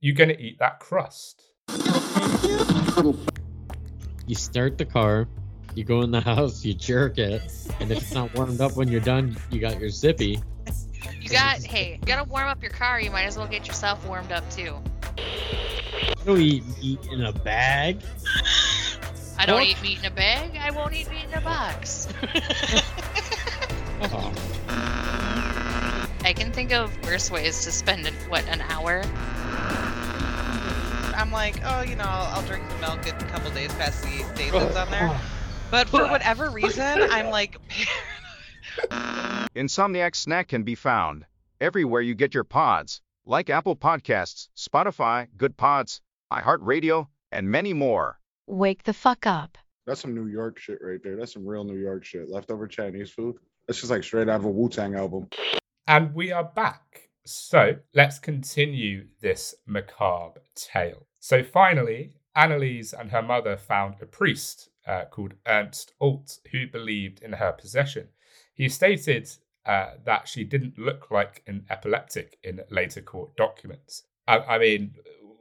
You're 0.00 0.14
going 0.14 0.30
to 0.30 0.40
eat 0.40 0.58
that 0.58 0.80
crust. 0.80 1.44
You 4.26 4.34
start 4.34 4.78
the 4.78 4.84
car, 4.84 5.28
you 5.74 5.84
go 5.84 6.02
in 6.02 6.10
the 6.10 6.20
house, 6.24 6.64
you 6.64 6.74
jerk 6.74 7.18
it, 7.18 7.42
and 7.80 7.90
if 7.90 7.98
it's 7.98 8.12
not 8.12 8.34
warmed 8.34 8.60
up 8.60 8.76
when 8.76 8.88
you're 8.88 9.00
done, 9.00 9.36
you 9.50 9.60
got 9.60 9.78
your 9.78 9.90
zippy. 9.90 10.42
You 11.20 11.28
got, 11.30 11.62
hey, 11.62 11.98
you 12.00 12.06
gotta 12.06 12.24
warm 12.24 12.48
up 12.48 12.62
your 12.62 12.72
car. 12.72 13.00
You 13.00 13.10
might 13.10 13.24
as 13.24 13.36
well 13.36 13.46
get 13.46 13.66
yourself 13.66 14.06
warmed 14.06 14.32
up 14.32 14.48
too. 14.50 14.76
I 15.16 16.24
don't 16.24 16.40
eat 16.40 16.64
meat 16.82 17.06
in 17.10 17.24
a 17.24 17.32
bag. 17.32 18.00
I 19.38 19.46
don't 19.46 19.56
What? 19.60 19.66
eat 19.66 19.82
meat 19.82 19.98
in 19.98 20.04
a 20.06 20.10
bag. 20.10 20.56
I 20.60 20.70
won't 20.70 20.94
eat 20.94 21.10
meat 21.10 21.24
in 21.30 21.34
a 21.34 21.40
box. 21.40 22.08
Oh, 24.02 24.32
I 26.24 26.32
can 26.32 26.52
think 26.52 26.72
of 26.72 26.90
worse 27.04 27.30
ways 27.30 27.64
to 27.64 27.72
spend 27.72 28.06
what 28.28 28.46
an 28.48 28.60
hour. 28.62 29.02
I'm 31.16 31.30
like, 31.30 31.56
oh, 31.64 31.82
you 31.82 31.96
know, 31.96 32.04
I'll, 32.04 32.34
I'll 32.38 32.46
drink 32.46 32.68
the 32.68 32.76
milk 32.78 33.06
a 33.06 33.12
couple 33.26 33.50
days 33.52 33.72
past 33.74 34.02
the 34.02 34.24
date 34.34 34.52
that's 34.52 34.76
on 34.76 34.90
there. 34.90 35.18
But 35.70 35.88
for 35.88 36.06
whatever 36.08 36.50
reason, 36.50 37.02
I'm 37.02 37.30
like, 37.30 37.56
Insomniac 39.54 40.14
Snack 40.16 40.48
can 40.48 40.62
be 40.64 40.74
found 40.74 41.24
everywhere 41.60 42.00
you 42.00 42.14
get 42.14 42.34
your 42.34 42.44
pods, 42.44 43.00
like 43.24 43.48
Apple 43.48 43.76
Podcasts, 43.76 44.48
Spotify, 44.56 45.28
Good 45.36 45.56
Pods, 45.56 46.00
iHeartRadio, 46.32 47.06
and 47.32 47.48
many 47.48 47.72
more. 47.72 48.18
Wake 48.46 48.82
the 48.84 48.92
fuck 48.92 49.26
up. 49.26 49.56
That's 49.86 50.00
some 50.00 50.14
New 50.14 50.26
York 50.26 50.58
shit 50.58 50.78
right 50.82 51.00
there. 51.02 51.16
That's 51.16 51.32
some 51.32 51.46
real 51.46 51.64
New 51.64 51.78
York 51.78 52.04
shit. 52.04 52.28
Leftover 52.28 52.66
Chinese 52.66 53.10
food. 53.10 53.36
That's 53.66 53.80
just 53.80 53.90
like 53.90 54.04
straight 54.04 54.28
out 54.28 54.40
of 54.40 54.44
a 54.44 54.50
Wu 54.50 54.68
Tang 54.68 54.94
album. 54.94 55.28
And 55.86 56.14
we 56.14 56.30
are 56.32 56.44
back. 56.44 57.08
So 57.24 57.76
let's 57.94 58.18
continue 58.18 59.06
this 59.20 59.54
macabre 59.66 60.42
tale. 60.54 61.06
So 61.20 61.42
finally, 61.42 62.12
Anneliese 62.36 62.92
and 62.98 63.10
her 63.10 63.22
mother 63.22 63.56
found 63.56 63.94
a 64.02 64.06
priest 64.06 64.68
uh, 64.86 65.04
called 65.10 65.34
Ernst 65.46 65.94
Alt 66.00 66.38
who 66.52 66.66
believed 66.66 67.22
in 67.22 67.32
her 67.32 67.52
possession. 67.52 68.08
He 68.52 68.68
stated 68.68 69.30
uh, 69.64 69.92
that 70.04 70.28
she 70.28 70.44
didn't 70.44 70.78
look 70.78 71.10
like 71.10 71.42
an 71.46 71.64
epileptic 71.70 72.36
in 72.42 72.60
later 72.70 73.00
court 73.00 73.36
documents. 73.36 74.02
I, 74.28 74.38
I 74.38 74.58
mean, 74.58 74.94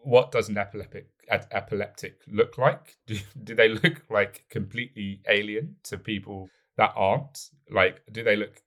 what 0.04 0.32
does 0.32 0.48
an 0.48 0.58
epileptic 0.58 1.08
an 1.08 1.13
epileptic 1.30 2.22
look 2.28 2.58
like? 2.58 2.98
Do, 3.08 3.18
do 3.44 3.56
they 3.56 3.70
look 3.70 4.04
like 4.10 4.46
completely 4.50 5.22
alien 5.28 5.76
to 5.84 5.98
people 5.98 6.50
that 6.78 6.94
aren't? 6.96 7.50
Like, 7.70 8.02
do 8.12 8.24
they 8.24 8.36
look 8.36 8.62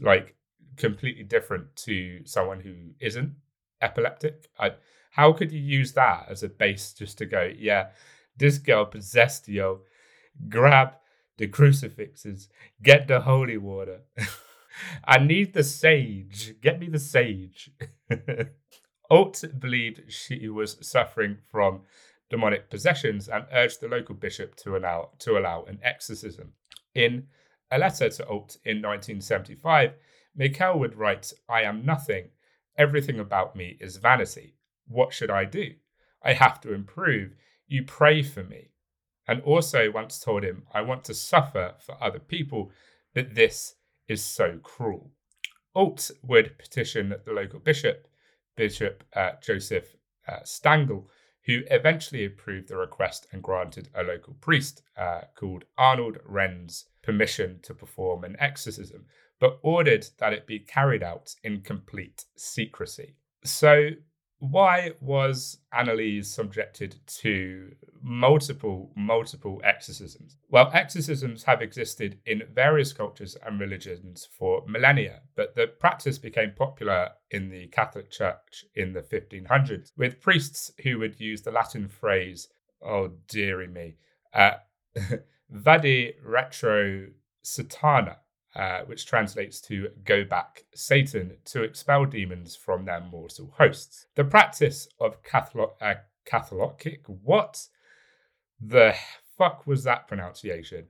like 0.00 0.36
completely 0.76 1.24
different 1.24 1.74
to 1.76 2.20
someone 2.24 2.60
who 2.60 2.74
isn't 3.00 3.34
epileptic? 3.80 4.48
I, 4.58 4.72
how 5.10 5.32
could 5.32 5.52
you 5.52 5.60
use 5.60 5.92
that 5.92 6.26
as 6.28 6.42
a 6.42 6.48
base 6.48 6.92
just 6.92 7.18
to 7.18 7.26
go, 7.26 7.50
yeah, 7.56 7.88
this 8.36 8.58
girl 8.58 8.84
possessed 8.84 9.48
yo, 9.48 9.80
grab 10.48 10.94
the 11.38 11.46
crucifixes, 11.46 12.48
get 12.82 13.08
the 13.08 13.20
holy 13.20 13.56
water. 13.56 14.00
I 15.04 15.18
need 15.18 15.54
the 15.54 15.62
sage. 15.62 16.54
Get 16.60 16.80
me 16.80 16.88
the 16.88 16.98
sage. 16.98 17.70
Alt 19.10 19.44
believed 19.58 20.12
she 20.12 20.48
was 20.48 20.78
suffering 20.80 21.38
from 21.50 21.82
demonic 22.30 22.70
possessions 22.70 23.28
and 23.28 23.44
urged 23.52 23.80
the 23.80 23.88
local 23.88 24.14
bishop 24.14 24.56
to 24.56 24.76
allow 24.76 25.10
to 25.18 25.36
allow 25.38 25.64
an 25.64 25.78
exorcism. 25.82 26.52
In 26.94 27.26
a 27.70 27.78
letter 27.78 28.08
to 28.08 28.26
Alt 28.26 28.56
in 28.64 28.82
1975, 28.82 29.94
Michel 30.34 30.78
would 30.78 30.96
write, 30.96 31.32
I 31.48 31.62
am 31.62 31.84
nothing. 31.84 32.30
Everything 32.76 33.20
about 33.20 33.54
me 33.54 33.76
is 33.80 33.98
vanity. 33.98 34.56
What 34.86 35.12
should 35.12 35.30
I 35.30 35.44
do? 35.44 35.74
I 36.22 36.32
have 36.32 36.60
to 36.62 36.72
improve. 36.72 37.34
You 37.66 37.84
pray 37.84 38.22
for 38.22 38.42
me. 38.42 38.70
And 39.26 39.40
also 39.42 39.90
once 39.90 40.18
told 40.18 40.42
him, 40.42 40.64
I 40.72 40.82
want 40.82 41.04
to 41.04 41.14
suffer 41.14 41.74
for 41.78 42.02
other 42.02 42.18
people, 42.18 42.70
but 43.14 43.34
this 43.34 43.76
is 44.08 44.22
so 44.22 44.58
cruel. 44.62 45.12
Alt 45.74 46.10
would 46.22 46.58
petition 46.58 47.14
the 47.24 47.32
local 47.32 47.58
bishop, 47.58 48.06
Bishop 48.56 49.04
uh, 49.14 49.32
Joseph 49.42 49.96
uh, 50.28 50.40
who 51.46 51.62
eventually 51.70 52.24
approved 52.24 52.68
the 52.68 52.76
request 52.76 53.26
and 53.32 53.42
granted 53.42 53.88
a 53.94 54.02
local 54.02 54.34
priest 54.40 54.82
uh, 54.96 55.22
called 55.34 55.64
Arnold 55.76 56.18
Renz 56.28 56.84
permission 57.02 57.60
to 57.62 57.74
perform 57.74 58.24
an 58.24 58.36
exorcism, 58.38 59.04
but 59.40 59.58
ordered 59.62 60.06
that 60.18 60.32
it 60.32 60.46
be 60.46 60.58
carried 60.58 61.02
out 61.02 61.34
in 61.44 61.60
complete 61.60 62.24
secrecy. 62.36 63.14
So, 63.44 63.90
why 64.50 64.92
was 65.00 65.58
Anneliese 65.72 66.26
subjected 66.26 66.96
to 67.06 67.74
multiple, 68.02 68.92
multiple 68.94 69.60
exorcisms? 69.64 70.36
Well, 70.50 70.70
exorcisms 70.74 71.44
have 71.44 71.62
existed 71.62 72.18
in 72.26 72.42
various 72.52 72.92
cultures 72.92 73.36
and 73.44 73.58
religions 73.58 74.28
for 74.30 74.62
millennia, 74.66 75.22
but 75.34 75.54
the 75.54 75.66
practice 75.66 76.18
became 76.18 76.52
popular 76.56 77.10
in 77.30 77.48
the 77.48 77.68
Catholic 77.68 78.10
Church 78.10 78.66
in 78.74 78.92
the 78.92 79.00
1500s, 79.00 79.92
with 79.96 80.20
priests 80.20 80.70
who 80.82 80.98
would 80.98 81.18
use 81.18 81.42
the 81.42 81.50
Latin 81.50 81.88
phrase, 81.88 82.48
oh 82.82 83.12
dearie 83.28 83.66
me, 83.66 83.96
uh, 84.34 84.56
vade 85.50 86.14
retro 86.22 87.06
satana, 87.42 88.16
uh, 88.56 88.80
which 88.86 89.06
translates 89.06 89.60
to 89.62 89.88
go 90.04 90.24
back 90.24 90.64
Satan, 90.74 91.36
to 91.46 91.62
expel 91.62 92.04
demons 92.04 92.54
from 92.54 92.84
their 92.84 93.00
mortal 93.00 93.52
hosts. 93.56 94.06
The 94.14 94.24
practice 94.24 94.88
of 95.00 95.22
Catholic, 95.22 95.70
uh, 95.80 95.94
Catholic, 96.24 97.02
what 97.06 97.66
the 98.60 98.94
fuck 99.36 99.66
was 99.66 99.84
that 99.84 100.06
pronunciation? 100.08 100.86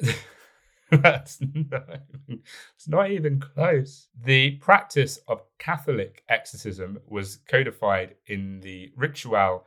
That's 0.90 1.40
not, 1.40 1.82
even- 1.88 2.42
it's 2.76 2.88
not 2.88 3.10
even 3.10 3.40
close. 3.40 4.08
The 4.24 4.52
practice 4.52 5.18
of 5.28 5.42
Catholic 5.58 6.22
exorcism 6.28 7.00
was 7.06 7.38
codified 7.48 8.14
in 8.26 8.60
the 8.60 8.92
Ritual 8.96 9.66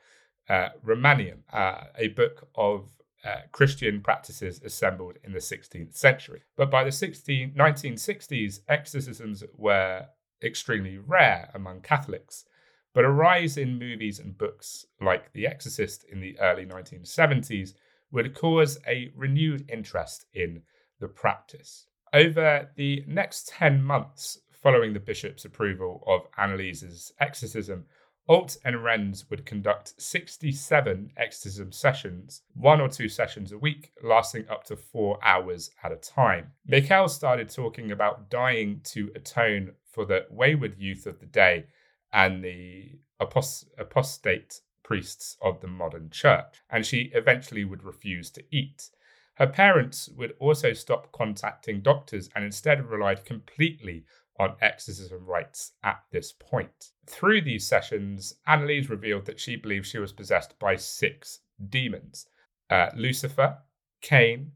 uh, 0.50 0.70
Romanium, 0.86 1.40
uh, 1.52 1.86
a 1.98 2.08
book 2.10 2.48
of 2.56 2.90
uh, 3.26 3.42
Christian 3.52 4.02
practices 4.02 4.62
assembled 4.64 5.18
in 5.24 5.34
the 5.34 5.40
16th 5.40 5.96
century. 5.96 6.44
But 6.56 6.72
by 6.72 6.84
the 6.84 6.92
16, 6.92 7.54
1960s, 7.58 8.60
exorcisms 8.68 9.44
were 9.56 10.06
extremely 10.44 10.98
rare 10.98 11.50
among 11.54 11.82
Catholics. 11.82 12.46
But 12.94 13.06
a 13.06 13.10
rise 13.12 13.58
in 13.58 13.80
movies 13.80 14.20
and 14.20 14.38
books 14.38 14.86
like 15.02 15.34
The 15.34 15.48
Exorcist 15.48 16.04
in 16.12 16.20
the 16.20 16.40
early 16.40 16.66
1970s 16.66 17.74
would 18.12 18.34
cause 18.34 18.80
a 18.88 19.12
renewed 19.16 19.70
interest 19.70 20.26
in 20.34 20.64
the 21.00 21.08
practice. 21.08 21.88
Over 22.14 22.70
the 22.76 23.04
next 23.08 23.50
10 23.50 23.84
months 23.84 24.40
following 24.52 24.94
the 24.94 25.00
bishop's 25.00 25.46
approval 25.46 26.04
of 26.08 26.22
Anneliese's 26.38 27.12
exorcism, 27.20 27.86
Alt 28.30 28.58
and 28.66 28.76
Renz 28.78 29.30
would 29.30 29.46
conduct 29.46 29.94
67 30.02 31.12
exorcism 31.16 31.72
sessions, 31.72 32.42
one 32.54 32.82
or 32.82 32.90
two 32.90 33.08
sessions 33.08 33.54
a 33.54 33.58
week, 33.58 33.92
lasting 34.04 34.50
up 34.50 34.66
to 34.66 34.76
four 34.76 35.18
hours 35.24 35.72
at 35.82 35.94
a 35.94 35.96
time. 35.96 36.52
Michel 36.66 37.08
started 37.08 37.50
talking 37.50 37.92
about 37.92 38.30
dying 38.30 38.82
to 38.84 39.12
atone 39.16 39.72
for 39.90 40.06
the 40.06 40.26
wayward 40.30 40.76
youth 40.78 41.06
of 41.06 41.20
the 41.20 41.26
day 41.26 41.68
and 42.12 42.44
the 42.44 43.00
apos- 43.22 43.66
apostate 43.78 44.60
priests 44.84 45.38
of 45.42 45.62
the 45.62 45.68
modern 45.68 46.10
church, 46.10 46.62
and 46.70 46.86
she 46.86 47.12
eventually 47.14 47.64
would 47.64 47.84
refuse 47.84 48.30
to 48.32 48.44
eat. 48.52 48.90
Her 49.36 49.48
parents 49.48 50.10
would 50.10 50.34
also 50.40 50.74
stop 50.74 51.12
contacting 51.12 51.82
doctors 51.82 52.30
and 52.36 52.44
instead 52.44 52.90
relied 52.90 53.24
completely 53.24 54.06
on 54.40 54.56
exorcism 54.62 55.26
rites 55.26 55.74
at 55.84 56.04
this 56.12 56.32
point. 56.32 56.92
Through 57.06 57.42
these 57.42 57.68
sessions, 57.68 58.36
Anneliese 58.48 58.90
revealed 58.90 59.26
that 59.26 59.40
she 59.40 59.56
believed 59.56 59.88
she 59.88 60.00
was 60.00 60.14
possessed 60.14 60.58
by 60.60 60.76
six 60.76 61.40
demons 61.70 62.28
uh, 62.70 62.90
Lucifer, 62.96 63.58
Cain, 64.02 64.52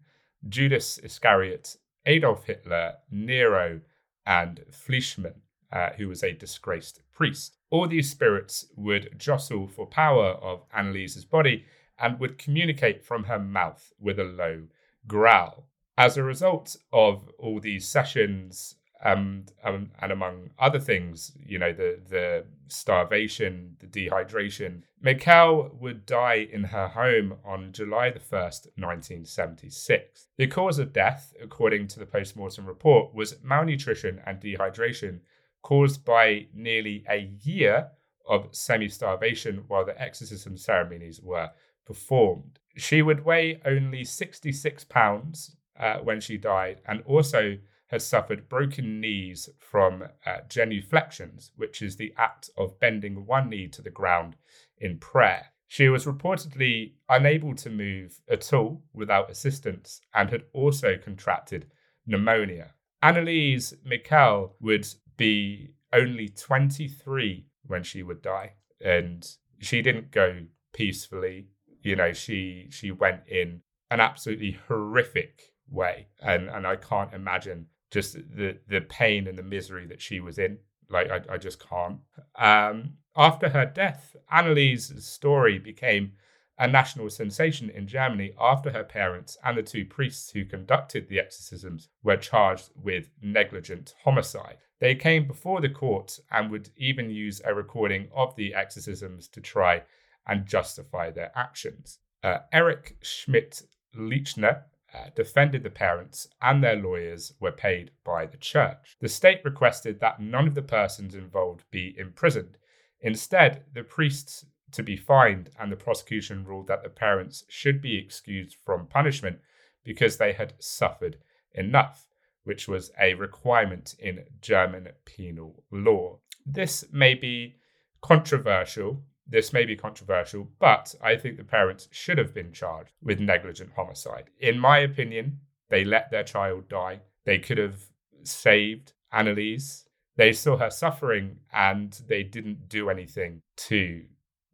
Judas 0.48 0.98
Iscariot, 1.00 1.78
Adolf 2.06 2.46
Hitler, 2.46 2.96
Nero, 3.10 3.82
and 4.26 4.62
Fleischmann, 4.72 5.42
uh, 5.72 5.92
who 5.98 6.08
was 6.08 6.24
a 6.24 6.34
disgraced 6.34 7.02
priest. 7.14 7.58
All 7.70 7.88
these 7.88 8.10
spirits 8.10 8.66
would 8.76 9.18
jostle 9.18 9.68
for 9.68 9.86
power 9.86 10.32
of 10.42 10.64
Anneliese's 10.74 11.26
body 11.26 11.66
and 11.98 12.20
would 12.20 12.38
communicate 12.38 13.04
from 13.04 13.26
her 13.26 13.40
mouth 13.40 13.94
with 14.00 14.20
a 14.20 14.24
low 14.24 14.64
growl. 15.08 15.68
As 15.98 16.18
a 16.18 16.24
result 16.24 16.76
of 16.92 17.30
all 17.38 17.60
these 17.60 17.88
sessions, 17.88 18.76
um, 19.04 19.46
and 19.64 20.12
among 20.12 20.52
other 20.60 20.80
things, 20.80 21.32
you 21.44 21.58
know, 21.58 21.74
the 21.74 22.00
the 22.08 22.46
starvation, 22.68 23.76
the 23.80 23.88
dehydration, 23.88 24.84
Michel 25.02 25.72
would 25.80 26.06
die 26.06 26.48
in 26.52 26.66
her 26.66 26.88
home 26.88 27.36
on 27.44 27.72
July 27.72 28.12
the 28.12 28.20
1st, 28.20 28.68
1976. 28.78 30.28
The 30.38 30.48
cause 30.48 30.80
of 30.80 30.94
death, 30.94 31.34
according 31.42 31.88
to 31.88 32.00
the 32.00 32.06
post-mortem 32.06 32.66
report, 32.66 33.14
was 33.14 33.38
malnutrition 33.44 34.22
and 34.26 34.40
dehydration 34.40 35.20
caused 35.64 36.06
by 36.06 36.48
nearly 36.54 37.04
a 37.10 37.32
year 37.44 37.90
of 38.28 38.50
semi-starvation 38.52 39.64
while 39.68 39.86
the 39.86 40.00
exorcism 40.00 40.56
ceremonies 40.56 41.20
were 41.22 41.50
performed. 41.86 42.60
She 42.78 43.02
would 43.02 43.26
weigh 43.26 43.60
only 43.66 44.04
66 44.04 44.84
pounds 44.86 45.56
uh, 45.80 45.98
when 45.98 46.22
she 46.22 46.38
died 46.38 46.82
and 46.88 47.02
also 47.06 47.58
has 47.92 48.08
suffered 48.08 48.48
broken 48.48 49.02
knees 49.02 49.50
from 49.60 50.04
uh, 50.26 50.38
genuflections, 50.48 51.52
which 51.58 51.82
is 51.82 51.98
the 51.98 52.14
act 52.18 52.50
of 52.58 52.80
bending 52.80 53.26
one 53.26 53.50
knee 53.50 53.68
to 53.68 53.82
the 53.82 53.90
ground 53.90 54.38
in 54.78 54.98
prayer. 54.98 55.48
She 55.68 55.90
was 55.90 56.06
reportedly 56.06 56.94
unable 57.10 57.54
to 57.56 57.70
move 57.70 58.22
at 58.30 58.52
all 58.54 58.84
without 58.94 59.30
assistance 59.30 60.02
and 60.14 60.30
had 60.30 60.44
also 60.54 60.98
contracted 60.98 61.68
pneumonia. 62.06 62.74
Anneliese 63.04 63.74
Michel 63.84 64.56
would 64.62 64.88
be 65.18 65.74
only 65.92 66.30
23 66.30 67.46
when 67.66 67.84
she 67.84 68.04
would 68.04 68.22
die, 68.22 68.54
and 68.84 69.28
she 69.60 69.82
didn't 69.82 70.12
go 70.12 70.46
peacefully. 70.74 71.48
You 71.82 71.96
know, 71.98 72.14
she 72.14 72.68
she 72.70 72.92
went 72.92 73.28
in 73.28 73.62
an 73.90 74.00
absolutely 74.00 74.60
horrific 74.68 75.42
way, 75.70 76.08
and 76.22 76.50
and 76.50 76.66
I 76.66 76.76
can't 76.76 77.14
imagine 77.14 77.68
just 77.92 78.14
the 78.14 78.58
the 78.68 78.82
pain 78.82 79.28
and 79.28 79.38
the 79.38 79.44
misery 79.44 79.86
that 79.88 80.02
she 80.02 80.20
was 80.20 80.38
in. 80.38 80.58
Like 80.90 81.10
I, 81.12 81.34
I 81.34 81.38
just 81.38 81.60
can't. 81.60 82.00
Um, 82.36 82.94
after 83.16 83.50
her 83.50 83.66
death, 83.66 84.16
Anneliese's 84.32 85.06
story 85.08 85.60
became 85.60 86.14
a 86.58 86.68
national 86.68 87.10
sensation 87.10 87.70
in 87.70 87.88
Germany 87.88 88.34
after 88.40 88.72
her 88.72 88.84
parents 88.84 89.38
and 89.44 89.58
the 89.58 89.64
two 89.64 89.84
priests 89.84 90.32
who 90.32 90.46
conducted 90.46 91.08
the 91.08 91.20
exorcisms 91.20 91.90
were 92.04 92.18
charged 92.18 92.70
with 92.76 93.10
negligent 93.22 93.94
homicide. 94.04 94.58
They 94.80 94.96
came 94.96 95.28
before 95.28 95.60
the 95.60 95.70
court 95.70 96.20
and 96.32 96.52
would 96.52 96.70
even 96.76 97.10
use 97.10 97.42
a 97.44 97.54
recording 97.54 98.10
of 98.16 98.36
the 98.36 98.54
exorcisms 98.54 99.28
to 99.30 99.42
try 99.42 99.84
and 100.28 100.46
justify 100.46 101.10
their 101.10 101.32
actions. 101.36 102.00
Uh, 102.24 102.40
Eric 102.54 102.98
Schmidt 103.02 103.64
Leichner 103.96 104.64
uh, 104.94 105.10
defended 105.16 105.64
the 105.64 105.70
parents 105.70 106.28
and 106.42 106.64
their 106.64 106.76
lawyers 106.76 107.34
were 107.40 107.52
paid 107.52 107.92
by 108.04 108.26
the 108.26 108.38
church. 108.38 108.96
The 109.00 109.10
state 109.10 109.42
requested 109.44 110.00
that 110.00 110.20
none 110.20 110.48
of 110.48 110.56
the 110.56 110.62
persons 110.62 111.16
involved 111.16 111.64
be 111.72 111.96
imprisoned. 111.98 112.58
Instead, 113.02 113.64
the 113.74 113.84
priests 113.84 114.46
to 114.72 114.84
be 114.84 114.96
fined, 114.96 115.50
and 115.60 115.72
the 115.72 115.76
prosecution 115.76 116.46
ruled 116.46 116.68
that 116.68 116.84
the 116.84 116.90
parents 116.90 117.44
should 117.50 117.82
be 117.82 117.98
excused 117.98 118.56
from 118.66 118.88
punishment 118.88 119.40
because 119.84 120.18
they 120.18 120.34
had 120.34 120.54
suffered 120.60 121.18
enough, 121.54 122.08
which 122.44 122.68
was 122.68 122.92
a 123.00 123.14
requirement 123.16 123.96
in 124.00 124.24
German 124.42 124.90
penal 125.06 125.64
law. 125.72 126.20
This 126.46 126.86
may 126.92 127.14
be 127.14 127.56
controversial 128.02 129.04
this 129.32 129.54
may 129.54 129.66
be 129.66 129.76
controversial, 129.78 130.50
but 130.60 130.94
I 131.02 131.16
think 131.16 131.38
the 131.38 131.44
parents 131.44 131.88
should 131.92 132.18
have 132.18 132.34
been 132.34 132.52
charged 132.52 132.92
with 133.02 133.20
negligent 133.20 133.72
homicide. 133.76 134.30
In 134.40 134.60
my 134.60 134.80
opinion, 134.80 135.40
they 135.70 135.86
let 135.86 136.12
their 136.12 136.24
child 136.24 136.68
die. 136.68 137.00
They 137.26 137.40
could 137.40 137.58
have 137.58 137.80
saved 138.24 138.92
Anneliese. 139.14 139.86
They 140.18 140.34
saw 140.34 140.58
her 140.58 140.70
suffering 140.70 141.38
and 141.54 142.00
they 142.08 142.24
didn't 142.24 142.68
do 142.68 142.90
anything 142.90 143.42
to 143.58 144.04